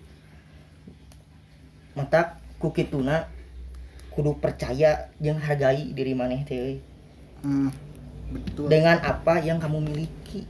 mata 1.92 2.42
kukituna 2.58 3.30
kudu 4.10 4.36
percaya 4.36 5.08
jeung 5.18 5.38
hargai 5.38 5.90
diri 5.94 6.12
maneh 6.12 6.42
teh 6.44 6.56
euy. 6.58 6.76
Hmm, 7.40 7.70
betul 8.30 8.68
dengan 8.68 8.98
apa 9.00 9.40
yang 9.40 9.56
kamu 9.56 9.78
miliki. 9.80 10.44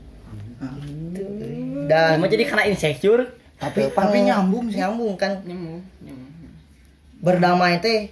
Gitu, 0.61 1.21
euy. 1.25 1.89
Dan 1.89 2.21
Emang 2.21 2.29
jadi 2.29 2.43
karena 2.45 2.69
insecure 2.69 3.23
tapi 3.57 3.93
tapi 3.93 4.25
nyambung 4.25 4.73
sih 4.73 4.81
Nyambung 4.81 5.13
kan 5.17 5.37
nyemu 5.45 5.81
nyemu 6.01 6.25
berdamai 7.21 7.77
teh 7.77 8.09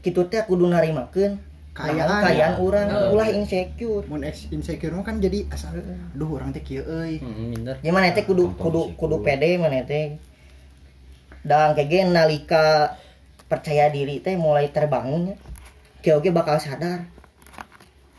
kitu 0.00 0.24
teh 0.26 0.40
kudu 0.44 0.64
narimakeun 0.66 1.36
Kayaan, 1.72 2.20
kayaan 2.20 2.52
ya. 2.56 2.60
urang 2.60 2.84
Heeh. 2.84 3.12
ulah 3.16 3.28
insecure. 3.32 4.04
mun 4.04 4.20
insecure 4.24 4.92
mah 4.92 5.04
kan 5.04 5.16
jadi 5.16 5.48
asal 5.48 5.72
duh 6.12 6.28
orang 6.36 6.52
teh 6.52 6.60
kieu 6.60 6.84
euy 6.84 7.16
hmm, 7.16 7.52
bener 7.56 7.76
gimana 7.80 8.12
teh 8.12 8.24
kudu 8.24 8.52
kudu 8.56 8.92
kudu 8.96 9.24
pede 9.24 9.56
mana 9.56 9.80
teh 9.84 10.20
dan 11.40 11.72
kayak 11.72 11.88
gini 11.88 12.12
nalika 12.12 12.96
percaya 13.52 13.92
diri 13.92 14.24
teh 14.24 14.32
mulai 14.40 14.72
terbangun 14.72 15.36
ya 15.36 15.36
kayak 16.00 16.24
oke 16.24 16.28
bakal 16.32 16.56
sadar 16.56 17.04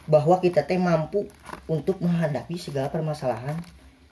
bahwa 0.06 0.38
kita 0.38 0.62
teh 0.62 0.78
mampu 0.78 1.26
untuk 1.66 1.98
menghadapi 1.98 2.54
segala 2.62 2.94
permasalahan 2.94 3.58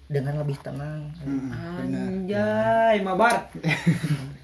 dengan 0.10 0.42
lebih 0.42 0.58
tenang 0.66 1.14
Hmm, 1.22 1.54
benar 1.54 2.10
anjay 2.10 2.98
mabar 3.06 3.48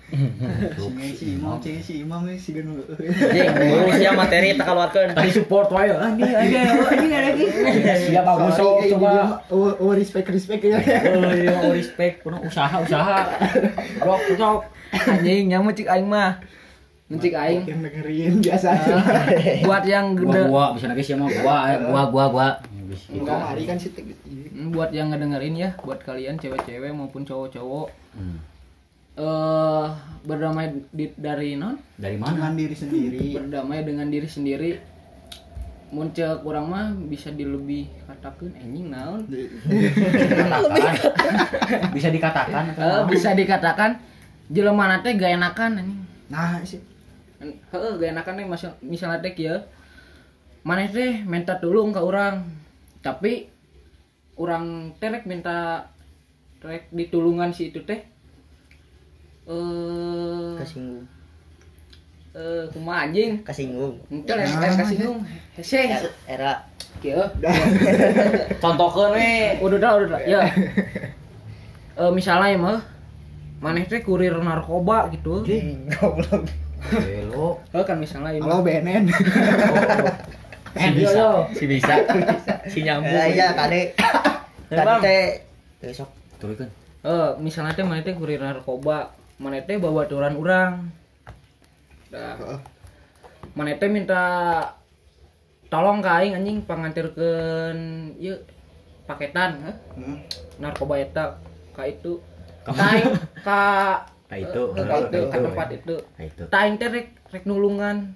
si 0.07 1.35
imam 1.35 1.59
si 1.59 1.93
imam 1.99 2.23
we 2.23 2.39
si 2.39 2.55
ya 3.99 4.15
materi 4.15 4.55
tak 4.55 4.63
keluarkan 4.71 5.11
Tadi 5.11 5.31
support 5.35 5.67
wae. 5.67 5.91
Anjing 5.91 6.31
anjing 6.31 6.63
anjing 6.63 7.11
lagi. 7.11 7.45
Siap 8.07 8.23
bagus 8.23 8.55
sok 8.55 8.87
coba. 8.95 9.43
oh, 9.51 9.75
oh 9.83 9.91
respect 9.91 10.31
respect 10.31 10.63
ya 10.63 10.79
Oh 11.11 11.27
iya, 11.35 11.51
oh, 11.59 11.75
respect, 11.75 12.23
kuno 12.23 12.39
usaha 12.39 12.79
usaha. 12.79 13.27
Rok 13.99 14.23
sok. 14.39 14.59
anjing 14.95 15.51
nyamu 15.51 15.75
cik 15.75 15.91
aing 15.91 16.07
mah 16.07 16.39
mencik 17.07 17.31
aing 17.31 17.63
yang 17.63 17.79
dengerin 17.79 18.33
biasa. 18.43 18.67
Aja 18.67 18.95
buat 19.63 19.83
yang 19.83 20.11
Gua 20.13 20.27
gede. 20.27 20.41
gua 20.45 20.65
bisa 20.75 20.85
nangis 20.87 21.07
sama 21.07 21.27
gua, 21.31 21.57
eh, 21.65 21.77
gua 21.81 22.01
gua 22.11 22.25
gua. 22.27 22.47
enggak 23.09 23.39
hari 23.41 23.63
kan 23.63 23.75
sih 23.75 23.91
Hmm, 24.57 24.73
buat 24.73 24.89
yang 24.89 25.13
ngedengerin 25.13 25.53
ya 25.53 25.69
buat 25.79 26.01
kalian 26.01 26.35
cewek-cewek 26.35 26.89
maupun 26.89 27.21
cowok-cowok. 27.21 27.87
Hmm. 28.11 28.37
eh 29.15 29.85
berdamai 30.21 30.67
di, 30.89 31.09
dari 31.15 31.55
non? 31.55 31.77
Dari 31.95 32.15
dengan 32.15 32.37
mana? 32.37 32.53
diri 32.53 32.75
sendiri. 32.75 33.19
Berdamai 33.33 33.81
dengan 33.81 34.07
diri 34.07 34.27
sendiri. 34.27 34.71
Muncul 35.87 36.43
kurang 36.43 36.67
mah 36.67 36.91
bisa 36.91 37.31
dilebih 37.31 37.87
katakan 38.03 38.51
anjing 38.53 38.91
naon. 38.91 39.23
Bisa 41.93 42.09
dikatakan 42.09 42.63
Eh, 42.75 43.01
bisa 43.07 43.29
dikatakan 43.31 43.95
jelema 44.47 44.99
teh 44.99 45.13
gak 45.13 45.31
enakan 45.33 45.71
anjing. 45.77 46.01
Nah 46.27 46.59
sih 46.61 46.81
heeh 47.41 47.91
gak 48.01 48.11
enakan 48.17 48.35
nih 48.41 48.47
misal 48.49 48.71
misalnya 48.81 49.21
teh 49.21 49.37
kieu 49.37 49.57
maneh 50.67 50.91
teh 50.91 51.23
minta 51.23 51.55
tolong 51.63 51.95
ke 51.95 52.01
orang. 52.03 52.43
Tapi 52.99 53.47
orang 54.35 54.91
teh 54.99 55.07
rek 55.07 55.23
minta 55.23 55.87
rek 56.59 56.91
ditulungan 56.91 57.55
si 57.55 57.71
itu 57.71 57.79
teh. 57.87 58.03
Eh 59.47 60.51
kesinggung. 60.59 61.07
eh 62.35 62.67
kumaha 62.75 63.07
anjing? 63.07 63.39
Kesinggung. 63.47 63.95
Yang 64.11 64.59
yang 64.59 64.75
kasih 64.75 64.97
nung 65.07 65.19
hese. 65.55 65.81
Era. 66.27 66.59
Kieu 67.01 67.21
contohkan 68.57 69.13
we. 69.13 69.55
Udah 69.61 69.77
dah 69.77 69.91
udah 70.01 70.07
dah. 70.17 70.21
Ya 70.25 70.41
Eh 71.97 72.11
misalnya 72.11 72.53
ya 72.53 72.57
mah 72.57 72.81
maneh 73.61 73.85
teh 73.85 74.01
kurir 74.03 74.35
narkoba 74.35 75.07
gitu. 75.13 75.47
Goblok 75.95 76.66
Belo. 76.89 77.59
Eh 77.71 77.83
kan 77.83 77.97
misalnya 77.97 78.31
ya 78.31 78.41
halo 78.41 78.61
BNN 78.61 79.05
Si 80.77 81.01
Yo, 81.01 81.09
yo. 81.09 81.29
si 81.57 81.63
bisa 81.65 81.93
si 82.69 82.79
nyambung 82.85 83.09
Eh, 83.09 83.33
iya 83.33 83.49
kade 83.51 83.97
tadi 84.69 84.85
Bang. 84.85 85.01
teh 85.01 85.41
besok 85.79 86.09
Turunkan. 86.37 86.69
Eh 87.01 87.29
misalnya 87.39 87.73
teh 87.73 87.81
maneh 87.81 88.05
teh 88.05 88.13
kurir 88.13 88.37
narkoba 88.37 89.09
maneh 89.37 89.63
teh 89.63 89.75
bawa 89.75 90.05
aturan 90.05 90.37
urang 90.37 90.73
Dah. 92.07 92.37
Maneh 93.51 93.75
teh 93.75 93.89
minta 93.89 94.21
tolong 95.67 95.99
ka 95.99 96.21
aing 96.21 96.37
anjing 96.37 96.61
pangantirkeun 96.63 97.77
ieu 98.15 98.37
paketan 99.03 99.59
heh. 99.65 99.75
Hmm. 99.97 100.17
narkoba 100.57 101.01
eta 101.01 101.35
ka 101.73 101.83
itu 101.83 102.21
Taing 102.67 103.15
ka 103.41 103.61
Ka 104.27 104.35
itu. 104.35 104.61
eh, 104.75 104.83
ka 104.83 104.95
itu 105.07 105.19
ka 105.31 105.37
tempat 105.39 105.67
itu. 105.71 105.95
Nah 105.97 106.23
itu. 106.27 106.43
Taing 106.51 106.75
teh 106.75 106.87
rek 106.91 107.07
rek 107.31 107.43
nulungan. 107.47 108.13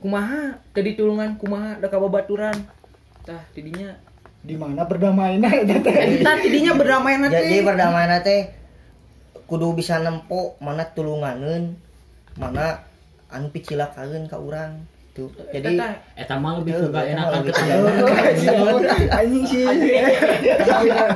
Kumaha? 0.00 0.58
Teh 0.72 0.82
ditulungan 0.82 1.36
kumaha? 1.36 1.78
Da 1.78 1.92
kababaturan. 1.92 2.56
Tah 3.22 3.42
tidinya. 3.52 3.92
Di 4.42 4.58
mana 4.58 4.82
berdamainya 4.88 5.50
teh 5.86 5.94
eta 6.18 6.32
tidinya 6.42 6.74
berdamai 6.74 7.14
jadi 7.30 7.30
nanti 7.30 7.56
berdamai 7.62 8.04
teh 8.26 8.40
kudu 9.46 9.76
bisa 9.76 10.00
nempo 10.00 10.56
mana 10.64 10.88
tulunganeun 10.96 11.76
mana 12.40 12.88
anu 13.28 13.52
picilakaeun 13.52 14.26
ka 14.26 14.40
urang 14.40 14.88
tuh 15.12 15.28
jadi 15.52 15.76
Eta 16.16 16.40
mah 16.40 16.56
lebih 16.56 16.72
ke 16.72 16.88
gak 16.88 17.04
enakan 17.12 17.40
ke 17.44 17.52
temen. 17.52 17.84
anjing 19.12 19.44
sih. 19.44 19.64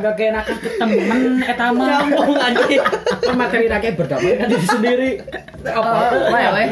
Gak 0.05 0.15
keenakan 0.21 0.57
ke 0.61 0.71
temen 0.77 1.41
Eta 1.41 1.67
mah. 1.73 2.05
nyambung 2.05 2.37
anjing. 2.37 2.83
Kan 3.25 3.35
materi 3.41 3.67
rakyat 3.73 3.95
berdamai 3.97 4.31
dengan 4.37 4.49
diri 4.53 4.67
sendiri. 4.69 5.11
apa 5.67 6.31
bae 6.31 6.47
we 6.53 6.65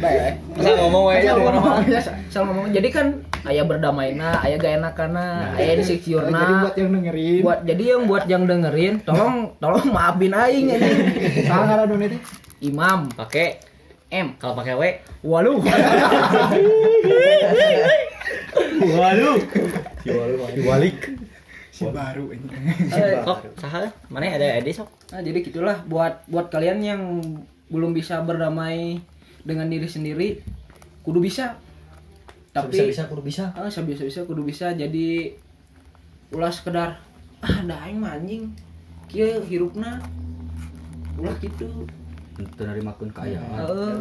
bae 0.00 0.28
bisa 0.56 0.70
ngomong 0.80 1.02
we 1.12 1.14
Asal 1.28 2.42
ngomong. 2.48 2.72
Jadi 2.72 2.88
kan 2.92 3.06
ayah 3.44 3.64
berdamaina, 3.68 4.40
ayah 4.44 4.56
gak 4.56 4.74
enakanna, 4.80 5.52
ayah 5.56 5.76
jadi 5.76 5.82
insecure-na. 5.84 6.64
buat 6.64 6.76
yang 6.80 6.90
dengerin. 6.96 7.40
Buat 7.44 7.60
jadi 7.68 7.82
yang 7.96 8.02
buat 8.08 8.24
yang 8.24 8.44
dengerin, 8.48 8.94
tolong 9.04 9.52
tolong 9.60 9.84
maafin 9.92 10.32
aing 10.32 10.68
ini. 10.72 10.90
salah 11.44 11.64
ngaran 11.76 12.08
teh 12.08 12.20
Imam, 12.58 13.06
pakai 13.14 13.67
M, 14.08 14.40
kalau 14.40 14.56
pakai 14.56 14.72
w 14.72 14.82
walu. 15.20 15.60
Waduh. 18.78 19.36
dibalik 20.56 21.12
si 21.68 21.84
baru 21.92 22.32
ini. 22.32 22.48
Eh, 22.88 23.20
kok 23.20 23.44
saha 23.60 23.84
mana 24.08 24.32
ada 24.32 24.56
edi 24.56 24.72
sok? 24.72 24.88
Nah, 25.12 25.20
jadi 25.20 25.44
gitulah. 25.44 25.84
Buat 25.84 26.24
buat 26.24 26.48
kalian 26.48 26.80
yang 26.80 27.20
belum 27.68 27.92
bisa 27.92 28.24
berdamai 28.24 28.96
dengan 29.44 29.68
diri 29.68 29.84
sendiri, 29.84 30.40
kudu 31.04 31.20
bisa. 31.20 31.60
Tapi 32.56 32.72
bisa 32.72 32.88
bisa 32.88 33.02
kudu 33.12 33.20
bisa. 33.20 33.52
Ah 33.52 33.68
bisa 33.68 34.02
bisa 34.08 34.24
kudu 34.24 34.40
bisa. 34.40 34.72
Jadi 34.72 35.36
ulah 36.32 36.48
sekedar 36.48 36.96
ah 37.44 37.56
dah 37.68 37.78
aing 37.84 38.00
mah 38.00 38.16
anjing. 38.16 38.56
Kieu 39.04 39.44
hirupna. 39.44 40.00
Ulah 41.20 41.36
gitu 41.44 41.84
Itu 42.38 42.62
dari 42.62 42.78
makun 42.78 43.10
kaya. 43.10 43.42
heeh 43.42 43.98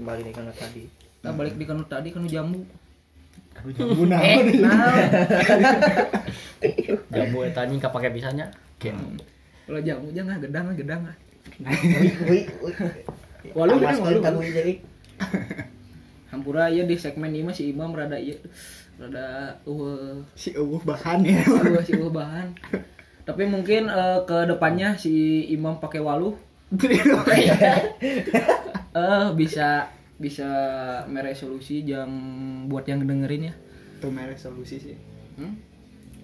kembali 0.00 0.20
nih 0.24 0.32
kana 0.32 0.52
tadi. 0.56 0.88
Nah 1.20 1.32
balik 1.36 1.54
di 1.60 1.64
kanu 1.68 1.84
tadi 1.84 2.08
kanu 2.08 2.24
jambu. 2.24 2.64
Jambu 3.76 4.04
naon 4.08 4.44
eh 4.50 4.56
nah 4.60 4.98
jambu 7.14 7.46
eta 7.46 7.62
anjing 7.62 7.78
kapake 7.78 8.10
pisahnya 8.10 8.50
kalau 9.64 9.80
jambu 9.80 10.12
jangan 10.12 10.36
gedang 10.42 10.74
gedang 10.76 11.00
ah. 11.08 11.16
walu 13.56 13.80
gedang 13.80 13.98
walu. 14.00 14.40
wih 14.42 14.52
jadi. 14.52 14.74
Hampura 16.28 16.66
ya 16.68 16.82
di 16.84 16.98
segmen 16.98 17.30
ini 17.30 17.46
mah 17.46 17.54
si 17.54 17.70
Imam 17.70 17.94
rada 17.94 18.18
iya 18.18 18.36
rada 18.98 19.56
uh 19.64 20.20
si 20.34 20.52
eueuh 20.52 20.82
bahan 20.82 21.24
ya. 21.24 21.40
Uh, 21.46 21.80
si 21.80 21.94
uh 21.96 22.10
bahan. 22.10 22.52
Tapi 23.24 23.48
mungkin 23.48 23.88
eh, 23.88 24.20
ke 24.28 24.44
depannya 24.44 25.00
si 25.00 25.46
Imam 25.48 25.80
pakai 25.80 26.02
walu 26.02 26.36
eh 28.94 29.26
bisa 29.34 29.90
bisa 30.14 30.48
meresolusi 31.10 31.82
yang 31.82 32.10
buat 32.70 32.86
yang 32.86 33.02
dengerin 33.02 33.50
ya 33.50 33.54
tuh 33.98 34.10
merek 34.10 34.38
solusi 34.38 34.78
sih 34.78 34.96
hmm? 35.38 35.54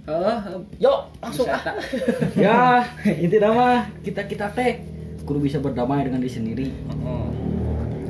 eh 0.07 0.39
yuk 0.79 1.11
langsung 1.19 1.47
bisa 1.47 1.71
ah 1.71 1.77
Ya, 2.45 2.59
intinya 3.19 3.51
mah 3.51 3.81
kita 4.03 4.27
kita 4.27 4.51
teh 4.55 4.83
kudu 5.27 5.47
bisa 5.47 5.63
berdamai 5.63 6.03
dengan 6.03 6.19
diri 6.19 6.33
sendiri. 6.33 6.67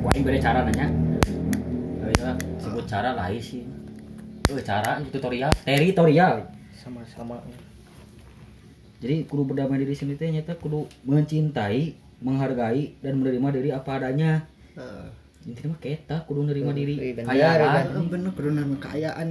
Wah, 0.01 0.09
ini 0.15 0.25
beda 0.25 0.39
cara 0.41 0.65
nanya. 0.65 0.89
Ya, 2.17 2.33
sebut 2.57 2.81
cara 2.89 3.13
lain 3.13 3.37
sih. 3.37 3.61
Oh, 4.49 4.57
cara 4.57 4.97
tutorial, 5.13 5.53
teritorial. 5.61 6.49
sama-sama 6.73 7.37
jadi 9.01 9.25
kudu 9.25 9.49
berdamai 9.49 9.81
diri 9.81 9.97
sendiri 9.97 10.21
teh 10.21 10.29
nyata 10.29 10.53
kudu 10.61 10.85
mencintai 11.09 11.97
menghargai 12.21 12.95
dan 13.01 13.17
menerima 13.19 13.47
diri 13.57 13.69
apa 13.73 13.97
adanya. 13.97 14.45
Heeh. 14.77 15.07
intinya 15.41 15.73
mah 15.73 15.81
kita 15.81 16.15
kudu 16.29 16.45
menerima 16.45 16.71
diri. 16.77 16.95
Iya, 17.01 17.13
bener, 17.17 17.29
kayaan. 17.33 17.85
Eh, 17.97 18.05
bener 18.13 18.31
kudu 18.37 18.49
nama 18.53 18.73
kekayaan 18.77 19.27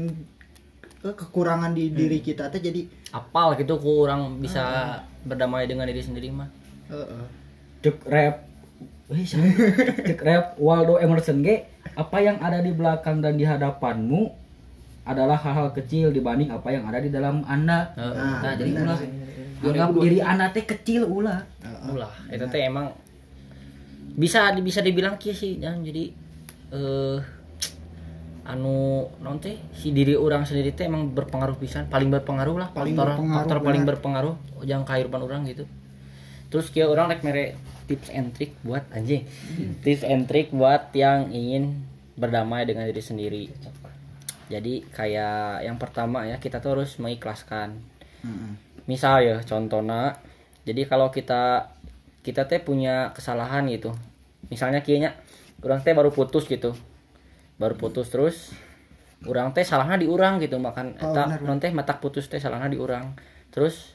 eh, 1.07 1.15
kekurangan 1.15 1.71
di 1.71 1.95
diri 1.95 2.19
kita 2.19 2.51
teh 2.51 2.59
jadi 2.59 2.83
apal 3.15 3.55
gitu 3.55 3.79
kurang 3.79 4.43
bisa 4.43 4.99
berdamai 5.23 5.71
dengan 5.71 5.87
diri 5.87 6.03
sendiri 6.03 6.35
mah. 6.35 6.51
Heeh. 6.91 7.25
cek 7.87 8.03
rap. 8.11 8.43
Wih, 9.07 9.23
siapa? 9.23 9.47
cek 10.11 10.21
rap 10.27 10.59
Waldo 10.59 10.99
Emerson 10.99 11.47
ge 11.47 11.63
apa 11.95 12.19
yang 12.19 12.43
ada 12.43 12.59
di 12.59 12.75
belakang 12.75 13.23
dan 13.23 13.39
di 13.39 13.47
hadapanmu 13.47 14.35
adalah 15.07 15.39
hal-hal 15.39 15.73
kecil 15.73 16.11
dibanding 16.11 16.51
apa 16.53 16.75
yang 16.75 16.85
ada 16.91 16.99
di 16.99 17.11
dalam 17.11 17.47
anda. 17.47 17.95
Heeh. 17.95 18.35
nah 18.43 18.53
jadi 18.59 18.71
ulah 18.83 18.99
anggap 19.61 19.93
diri 20.01 20.19
anda 20.25 20.49
teh 20.51 20.65
kecil 20.65 21.05
ulah. 21.05 21.45
Ulah 21.91 22.13
itu 22.33 22.45
teh 22.49 22.65
emang 22.65 22.93
bisa 24.17 24.53
bisa 24.59 24.81
dibilang 24.83 25.17
kieu 25.17 25.33
sih 25.33 25.63
dan 25.63 25.81
jadi 25.87 26.11
eh 26.71 27.19
anu 28.51 29.07
non 29.23 29.39
teh 29.39 29.63
si 29.71 29.95
diri 29.95 30.19
orang 30.19 30.43
sendiri 30.43 30.75
teh 30.75 30.91
emang 30.91 31.15
berpengaruh 31.15 31.55
pisan 31.61 31.87
paling 31.87 32.11
berpengaruh 32.11 32.57
lah 32.59 32.69
Paling 32.75 32.99
faktor 32.99 33.15
berpengaruh, 33.15 33.39
faktor 33.39 33.59
paling 33.63 33.83
berpengaruh 33.87 34.35
yang 34.67 34.83
kehidupan 34.83 35.21
orang 35.23 35.47
gitu. 35.47 35.65
Terus 36.51 36.67
kia 36.75 36.91
orang 36.91 37.15
rek 37.15 37.23
mere 37.23 37.55
tips 37.87 38.11
and 38.11 38.35
trick 38.35 38.59
buat 38.67 38.83
anjing 38.91 39.23
tips 39.87 40.03
and 40.03 40.27
trick 40.27 40.51
buat 40.51 40.91
yang 40.99 41.31
ingin 41.31 41.87
berdamai 42.19 42.67
dengan 42.67 42.91
diri 42.91 43.03
sendiri. 43.03 43.45
Jadi 44.51 44.83
kayak 44.91 45.63
yang 45.63 45.79
pertama 45.79 46.27
ya 46.27 46.43
kita 46.43 46.59
tuh 46.59 46.75
harus 46.75 46.99
mengikhlaskan. 46.99 47.79
Heeh. 48.27 48.53
Misal 48.89 49.21
ya 49.25 49.37
contohnya 49.45 50.17
jadi 50.65 50.87
kalau 50.87 51.09
kita 51.09 51.73
kita 52.21 52.45
teh 52.45 52.61
punya 52.61 53.17
kesalahan 53.17 53.65
gitu. 53.73 53.97
Misalnya 54.53 54.85
kayaknya 54.85 55.17
orang 55.65 55.81
teh 55.81 55.97
baru 55.97 56.13
putus 56.13 56.45
gitu. 56.45 56.77
Baru 57.57 57.77
putus 57.77 58.13
terus 58.13 58.53
orang 59.29 59.53
teh 59.53 59.65
salahnya 59.65 60.01
di 60.01 60.09
orang 60.09 60.41
gitu 60.41 60.57
makan 60.57 60.97
Oh, 60.97 61.13
eta 61.13 61.41
non 61.45 61.61
teh 61.61 61.69
matak 61.73 62.01
putus 62.01 62.29
teh 62.29 62.41
salahnya 62.41 62.73
di 62.73 62.81
orang 62.81 63.13
terus 63.53 63.93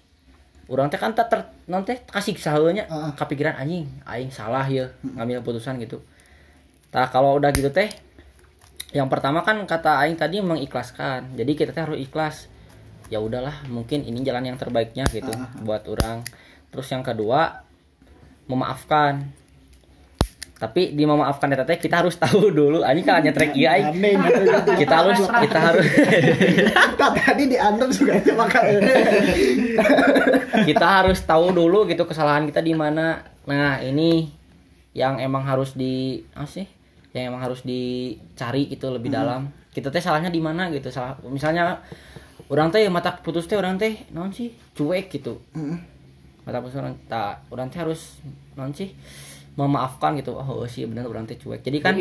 orang 0.70 0.86
teh 0.94 1.01
kan 1.01 1.18
tak 1.18 1.34
ter 1.34 1.42
non 1.65 1.82
teh 1.82 1.98
kasih 2.06 2.38
saheunya 2.38 2.86
Heeh. 2.86 3.12
kepikiran 3.18 3.58
anjing 3.58 3.89
aing 4.06 4.30
salah 4.30 4.65
ya 4.70 4.86
ngambil 5.01 5.42
keputusan 5.42 5.82
gitu. 5.82 5.98
Nah 6.94 7.10
kalau 7.10 7.42
udah 7.42 7.50
gitu 7.54 7.74
teh 7.74 7.89
yang 8.94 9.10
pertama 9.10 9.42
kan 9.42 9.58
kata 9.65 10.06
aing 10.06 10.18
tadi 10.18 10.46
mengikhlaskan. 10.46 11.34
Jadi 11.34 11.51
kita 11.58 11.74
teh 11.74 11.82
harus 11.82 11.98
ikhlas 11.98 12.46
ya 13.09 13.21
udahlah 13.21 13.65
mungkin 13.69 14.01
ini 14.01 14.25
jalan 14.25 14.50
yang 14.50 14.57
terbaiknya 14.57 15.05
gitu 15.09 15.31
buat 15.62 15.85
orang. 15.85 16.25
Terus 16.74 16.88
yang 16.91 17.05
kedua 17.05 17.65
memaafkan. 18.50 19.31
Tapi 20.55 20.95
di 20.95 21.03
memaafkan 21.03 21.51
eta 21.51 21.67
teh 21.67 21.75
kita 21.75 22.00
harus 22.00 22.15
tahu 22.24 22.50
dulu 22.50 22.79
anjing 22.81 23.03
kan 23.03 23.19
nyetrek 23.21 23.53
iya 23.53 23.75
aing. 23.75 24.00
Aneh 24.00 24.13
gitu. 24.15 24.71
kita 24.81 24.93
harus 25.03 25.19
kita 25.19 25.59
harus. 25.59 25.85
Tak 26.95 27.12
tadi 27.19 27.43
diantar 27.51 27.88
juga 27.91 28.17
aja 28.17 28.31
maka. 28.33 28.59
Kita 30.55 30.88
harus 30.88 31.19
tahu 31.27 31.51
dulu 31.51 31.83
gitu 31.91 32.07
kesalahan 32.07 32.47
kita 32.47 32.63
di 32.63 32.71
mana. 32.71 33.21
Nah 33.43 33.83
ini 33.83 34.31
yang 34.95 35.19
emang 35.19 35.43
harus 35.43 35.75
di 35.75 36.24
apa 36.31 36.47
sih? 36.47 36.63
Yang 37.12 37.24
emang 37.27 37.41
harus 37.43 37.59
dicari 37.67 38.71
gitu 38.71 38.88
lebih 38.88 39.12
dalam. 39.12 39.51
Kita 39.75 39.91
teh 39.91 40.00
salahnya 40.00 40.31
di 40.31 40.39
mana 40.39 40.71
gitu? 40.71 40.88
Salah 40.88 41.19
misalnya 41.27 41.83
orang 42.49 42.69
teh 42.69 42.85
mata 42.91 43.15
putus 43.19 43.49
teh 43.49 43.57
orang 43.57 43.79
teh 43.79 44.07
non 44.13 44.29
sih? 44.29 44.53
Cuek 44.75 45.09
gitu. 45.09 45.41
Mata 46.45 46.57
putus 46.61 46.77
orang 46.77 46.95
tak 47.10 47.45
orang 47.49 47.67
teh 47.69 47.79
harus 47.81 48.21
non 48.53 48.73
sih? 48.73 48.93
Memaafkan 49.55 50.19
gitu. 50.19 50.36
Oh 50.36 50.67
sih 50.67 50.84
benar 50.86 51.08
orang 51.08 51.23
teh 51.25 51.39
cuek. 51.39 51.63
Jadi 51.63 51.77
kan 51.79 51.95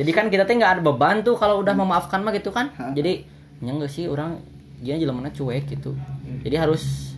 Jadi 0.00 0.10
kan 0.10 0.26
kita 0.32 0.48
teh 0.48 0.56
nggak 0.56 0.72
ada 0.78 0.82
beban 0.82 1.20
tuh 1.20 1.36
kalau 1.36 1.60
udah 1.60 1.74
memaafkan 1.76 2.24
mah 2.24 2.32
gitu 2.32 2.50
kan. 2.50 2.72
Jadi 2.96 3.26
enggak 3.60 3.92
sih 3.92 4.08
orang 4.08 4.40
dia 4.80 4.96
jelemana 4.96 5.32
cuek 5.32 5.68
gitu. 5.72 5.96
Jadi 6.44 6.56
harus 6.56 7.12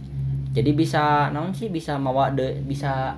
jadi 0.54 0.70
bisa 0.74 1.30
naon 1.30 1.54
sih? 1.54 1.70
Bisa 1.70 1.94
mawa 1.98 2.30
de 2.34 2.58
bisa 2.66 3.14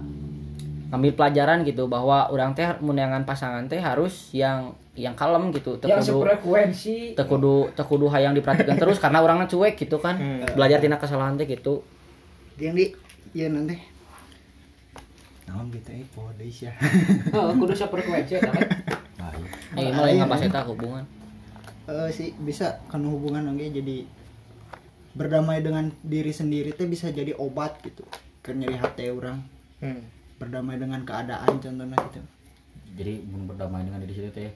ngambil 0.90 1.12
pelajaran 1.14 1.62
gitu 1.62 1.86
bahwa 1.86 2.26
orang 2.34 2.50
teh 2.52 2.66
menyangan 2.82 3.22
pasangan 3.22 3.70
teh 3.70 3.78
harus 3.78 4.34
yang 4.34 4.74
yang 4.98 5.14
kalem 5.14 5.54
gitu. 5.54 5.78
Teu 5.78 5.86
yang 5.86 6.02
kudu 6.02 6.18
sefrekuensi. 6.26 7.14
teu 7.14 7.24
kudu 7.30 7.70
teu 7.78 7.86
kudu 7.86 8.10
hayang 8.10 8.34
diperhatikan 8.34 8.74
terus 8.74 8.98
karena 8.98 9.22
orangnya 9.22 9.46
cuek 9.46 9.78
gitu 9.78 10.02
kan. 10.02 10.18
Belajar 10.58 10.82
tina 10.82 10.98
kesalahan 10.98 11.38
teh 11.38 11.46
gitu. 11.46 11.86
Yang 12.58 12.74
di 12.74 12.84
ya 13.38 13.46
nanti. 13.46 13.78
Naon 15.46 15.70
gitu 15.70 15.90
eh 15.94 16.06
podes 16.10 16.56
ya 16.66 16.72
kudu 17.54 17.72
sefrekuensi 17.74 18.38
eta 18.38 18.50
kan? 18.50 18.66
Eh 19.78 19.94
malah 19.94 20.10
yang 20.10 20.26
ngabas 20.26 20.50
eta 20.50 20.66
hubungan. 20.66 21.06
Eh, 21.86 22.10
sih 22.10 22.34
bisa 22.42 22.82
kan 22.90 23.02
hubungan 23.06 23.46
oke 23.50 23.62
jadi 23.62 24.06
berdamai 25.10 25.58
dengan 25.58 25.90
diri 26.06 26.30
sendiri 26.30 26.74
teh 26.74 26.86
bisa 26.86 27.14
jadi 27.14 27.34
obat 27.38 27.78
gitu. 27.86 28.02
Ke 28.42 28.50
nyeri 28.50 28.74
hati 28.74 29.06
orang 29.10 29.38
Hmm. 29.80 30.04
Berdamai 30.40 30.80
dengan 30.80 31.04
keadaan 31.04 31.60
contohnya 31.60 31.96
gitu. 32.08 32.20
Jadi 32.96 33.14
mun 33.28 33.44
berdamai 33.44 33.84
dengan 33.84 34.00
diri 34.00 34.16
sendiri 34.16 34.32
teh. 34.32 34.52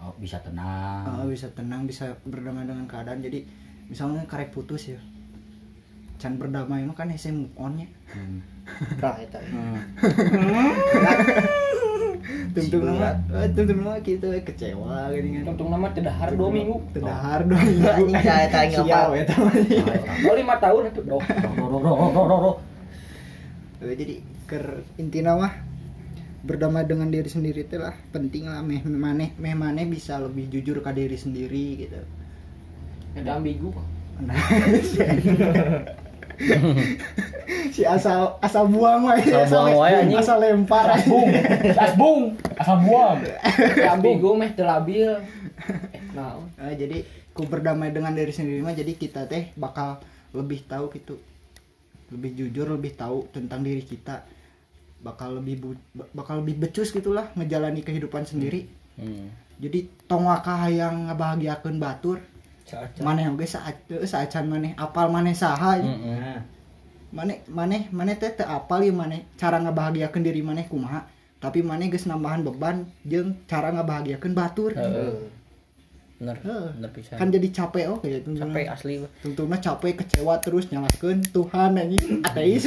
Oh, 0.00 0.14
bisa 0.16 0.40
tenang. 0.40 1.04
Eh, 1.04 1.28
bisa 1.28 1.52
tenang 1.52 1.84
bisa 1.84 2.16
berdamai 2.24 2.64
dengan 2.64 2.88
keadaan. 2.88 3.20
Jadi 3.20 3.44
misalnya 3.92 4.24
karek 4.24 4.50
putus 4.50 4.88
ya 4.88 4.98
can 6.18 6.34
berdamai 6.34 6.82
mah 6.82 6.98
kan 6.98 7.06
ese 7.14 7.30
move 7.30 7.54
on 7.54 7.78
nya 7.78 7.86
Hmm. 8.10 8.40
Tah 8.98 9.14
eta. 9.20 9.38
tentu 12.56 12.80
nama 12.82 13.14
tentu 13.54 13.72
nama 13.76 14.00
gitu 14.02 14.26
eh, 14.32 14.42
kecewa 14.42 15.12
gitu 15.14 15.28
kan. 15.28 15.44
Untung 15.54 15.68
nama 15.70 15.86
tedahar 15.94 16.34
dua 16.34 16.50
minggu. 16.50 16.76
Tedahar 16.96 17.44
dong 17.46 17.60
Anjing 17.60 18.18
saya 18.18 18.48
tanya 18.50 18.80
apa? 18.82 19.14
ya 19.14 19.24
teman. 19.28 19.54
Oh 20.26 20.34
lima 20.34 20.56
tahun 20.58 20.90
itu 20.90 21.00
roh, 21.06 21.22
roh, 21.22 21.80
roh, 21.84 21.96
roh, 22.16 22.26
roh. 22.26 22.56
Eh, 23.84 23.94
jadi 23.94 24.14
ker 24.48 24.80
intinya 24.96 25.36
mah 25.36 25.52
berdamai 26.40 26.88
dengan 26.88 27.12
diri 27.12 27.28
sendiri 27.28 27.68
itu 27.68 27.76
lah 27.76 27.92
penting 28.10 28.48
lah. 28.48 28.64
Meh 28.64 28.80
maneh 28.82 29.36
meh 29.36 29.52
maneh 29.52 29.84
bisa 29.84 30.16
lebih 30.18 30.48
jujur 30.48 30.80
ke 30.80 30.90
diri 30.90 31.14
sendiri 31.14 31.66
gitu. 31.84 32.00
Ada 33.14 33.36
ambigu 33.36 33.70
nah 34.18 34.34
si 37.70 37.82
asal 37.86 38.34
asal 38.42 38.66
buang 38.66 39.06
wae 39.06 39.22
Asal 39.22 39.70
buang 39.70 39.78
wae, 39.78 39.94
anjing. 39.94 40.18
asal 40.18 40.36
lempar. 40.38 40.86
Bung, 41.06 41.28
as 41.74 41.92
bung, 41.94 42.22
asal 42.58 42.76
buang. 42.82 43.18
Ya, 43.78 43.94
ambigu 43.94 44.34
meh 44.34 44.50
telabil 44.54 45.18
eh 45.94 46.02
nah 46.14 46.34
Eh, 46.58 46.74
jadi 46.74 47.02
ku 47.30 47.46
berdamai 47.46 47.94
dengan 47.94 48.10
diri 48.10 48.34
sendiri 48.34 48.58
mah 48.58 48.74
jadi 48.74 48.90
kita 48.94 49.30
teh 49.30 49.54
bakal 49.54 50.02
lebih 50.34 50.66
tahu 50.66 50.90
gitu. 50.94 51.18
Lebih 52.10 52.30
jujur 52.34 52.66
lebih 52.70 52.98
tahu 52.98 53.26
tentang 53.30 53.62
diri 53.62 53.82
kita 53.82 54.26
bakal 54.98 55.38
lebih 55.38 55.54
bu- 55.62 55.82
bakal 56.12 56.42
lebih 56.42 56.58
becus 56.58 56.90
gitulah 56.90 57.30
menjalani 57.34 57.80
kehidupan 57.80 58.26
sendiri. 58.26 58.66
Hmm. 58.98 59.30
jadi 59.58 59.86
tong 60.06 60.26
wakah 60.26 60.70
yang 60.70 61.06
ngebahagiakeun 61.06 61.78
batur? 61.78 62.18
Maneh 63.02 63.26
oge 63.26 63.46
saat 63.46 63.78
saacan 64.04 64.44
maneh 64.46 64.74
apal 64.76 65.06
maneh 65.08 65.34
saha 65.34 65.78
Mm-mm. 65.78 66.38
maneh 67.10 67.40
maneh 67.48 67.86
maneh 67.90 68.14
teh 68.18 68.34
teu 68.34 68.44
apal 68.44 68.82
ya 68.82 68.92
maneh. 68.92 69.24
Cara 69.34 69.58
ngebahagiakeun 69.58 70.22
diri 70.22 70.42
maneh 70.42 70.66
kumaha? 70.66 71.06
Tapi 71.38 71.62
maneh 71.62 71.88
geus 71.88 72.04
nambahan 72.04 72.42
beban 72.42 72.90
jeung 73.06 73.38
cara 73.46 73.70
ngebahagiakeun 73.70 74.34
batur. 74.34 74.74
Heeh. 74.74 75.37
Bener 76.18 76.36
bener 76.42 76.90
pisan. 76.90 77.14
Kan 77.14 77.30
jadi 77.30 77.48
capek 77.48 77.84
oh 77.88 77.98
kayak 77.98 78.26
itu 78.26 78.34
capek 78.34 78.66
asli 78.66 78.94
tentunya 79.22 79.56
capek 79.56 79.92
kecewa 79.96 80.34
terus 80.38 80.66
nyalakeun 80.68 81.22
Tuhan 81.24 81.70
anjing. 81.74 82.22
Ateis. 82.22 82.66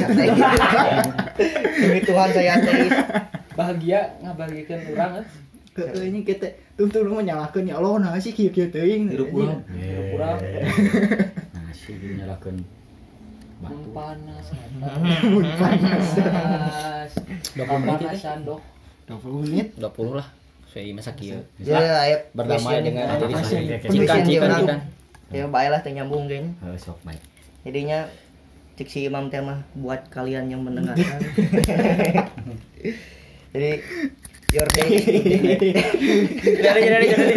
Demi 1.80 2.00
Tuhan 2.00 2.28
saya 2.32 2.56
ateis. 2.56 2.92
bahagia 3.52 4.16
ngabagikan 4.24 4.80
orang 4.88 5.20
eh. 5.20 5.26
Heeh, 5.72 6.08
ini 6.08 6.20
kita 6.20 6.48
tuntun 6.74 7.08
mah 7.08 7.20
nyalakeun 7.20 7.64
ya 7.64 7.76
Allah 7.76 7.96
nah 7.98 8.16
sih 8.16 8.32
kieu-kieu 8.32 8.68
teuing 8.68 9.08
Hidup 9.08 9.28
anjing. 9.28 9.36
urang. 9.36 9.60
Hidup 9.68 10.06
urang. 10.16 10.38
Nah, 11.52 11.72
sih 11.72 11.96
Mun 13.60 13.68
batu. 13.68 13.88
panas. 13.92 14.46
Panas. 14.80 15.22
panas 17.54 17.92
panasan 18.00 18.38
dok 18.42 18.60
20 19.06 19.44
menit. 19.44 19.66
20 19.76 20.16
lah 20.16 20.28
saya 20.72 20.88
masa 20.96 21.12
kieu 21.12 21.44
Ya 21.60 21.76
aya 21.76 22.24
berdamai 22.32 22.80
question. 22.80 22.88
dengan 22.88 23.04
diri 23.20 23.34
sendiri 23.44 23.76
cikan 23.84 24.80
Ya 25.32 25.48
baiklah 25.48 25.80
teh 25.80 25.96
nyambung 25.96 26.28
geng. 26.28 26.52
Heuh, 26.60 26.76
sok 26.76 27.00
baik. 27.08 27.20
Jadinya 27.64 28.04
cik 28.76 28.88
si 28.88 29.08
Imam 29.08 29.32
teh 29.32 29.40
mah 29.40 29.64
buat 29.76 30.08
kalian 30.12 30.52
yang 30.52 30.60
mendengarkan. 30.60 31.20
Jadi 33.52 33.70
your 34.52 34.68
day 34.68 34.88
jadi 35.00 36.80
jadi 36.80 37.06
jadi 37.08 37.36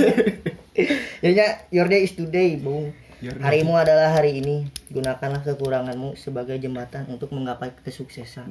Jadinya 1.24 1.48
your 1.72 1.88
day 1.88 2.04
is 2.04 2.12
today, 2.16 2.60
Bung. 2.60 2.92
Harimu 3.24 3.80
adalah 3.80 4.12
hari 4.12 4.44
ini. 4.44 4.68
Gunakanlah 4.96 5.44
kekuranganmu 5.44 6.16
sebagai 6.16 6.56
jembatan 6.56 7.04
untuk 7.06 7.28
menggapai 7.30 7.76
kesuksesan 7.78 8.48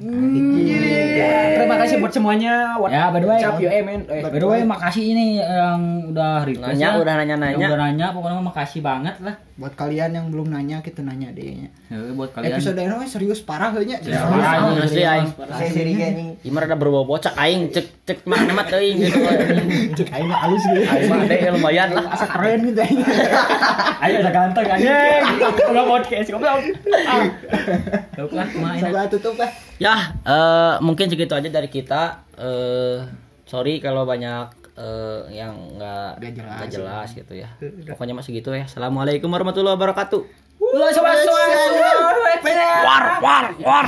Terima 1.55 1.75
kasih 1.75 1.97
buat 1.97 2.11
semuanya. 2.11 2.77
What 2.77 2.93
Ya, 2.93 3.09
by 3.09 3.17
the 3.17 3.27
way, 3.27 3.41
up 3.41 3.57
you 3.57 3.65
eh? 3.65 3.81
Eh, 3.81 4.21
by 4.21 4.29
the 4.31 4.45
way, 4.45 4.61
makasih 4.61 5.03
ini 5.07 5.25
yang 5.37 5.81
udah 6.07 6.45
request 6.45 6.69
Nanya, 6.71 6.87
ya. 6.87 7.01
udah 7.01 7.13
nanya-nanya. 7.17 7.65
Udah 7.65 7.79
nanya, 7.79 8.07
pokoknya 8.11 8.41
makasih 8.41 8.79
banget 8.79 9.17
lah. 9.19 9.35
buat 9.55 9.71
kalian 9.71 10.11
yang 10.11 10.27
belum 10.27 10.51
nanya 10.51 10.83
kita 10.83 10.99
nanya 10.99 11.31
deh 11.31 11.71
Ya, 11.87 11.95
buat 12.11 12.27
kalian. 12.29 12.51
episode 12.51 12.75
ini 12.75 13.07
serius 13.07 13.39
parah 13.39 13.71
heunya 13.71 13.95
Ya, 14.03 14.19
Ah, 14.19 14.27
parah, 14.27 14.83
asli 14.83 14.99
aing. 14.99 15.31
saya 15.31 15.69
seri 15.71 15.95
anjing 15.95 16.29
Imar 16.43 16.67
ada 16.67 16.75
berbau 16.75 17.07
bocak 17.07 17.31
aing 17.33 17.71
cek 17.71 18.03
cek 18.03 18.19
mana 18.27 18.51
mah 18.51 18.67
teuing 18.67 18.99
gitu. 18.99 19.15
cek 19.97 20.11
aing 20.11 20.27
mah 20.27 20.43
halus 20.43 20.59
gitu 20.59 20.83
Aing 20.83 21.07
mah 21.07 21.23
lumayan 21.55 21.87
lah. 21.89 22.03
asa 22.11 22.27
keren 22.27 22.67
gitu 22.67 22.83
aing 22.83 22.99
Ayo 23.95 24.15
udah 24.19 24.33
ganteng 24.33 24.65
anjing. 24.67 24.91
Enggak 25.71 25.85
podcast, 25.87 26.27
goblok. 26.35 26.59
Ah. 27.07 27.25
Tuh 28.15 28.29
lah, 28.35 28.47
main. 28.59 28.81
Sabar 28.83 29.07
tutup 29.07 29.35
lah 29.39 29.51
Ya, 29.79 29.95
eh, 30.23 30.73
mungkin 30.83 31.07
segitu 31.07 31.31
aja 31.35 31.47
dari 31.47 31.67
kita. 31.71 32.27
Eh, 32.35 32.97
sorry 33.47 33.79
kalau 33.79 34.03
banyak 34.03 34.51
eh, 34.75 35.21
yang 35.31 35.55
nggak 35.79 36.19
jelas. 36.35 36.55
nggak 36.59 36.71
jelas 36.71 37.07
gitu 37.15 37.33
ya. 37.35 37.49
Pokoknya 37.87 38.15
masih 38.15 38.39
gitu 38.39 38.51
ya. 38.51 38.67
Assalamualaikum 38.67 39.31
warahmatullahi 39.31 39.75
wabarakatuh. 39.79 40.21
War, 42.85 43.05
war, 43.21 43.45
war. 43.59 43.83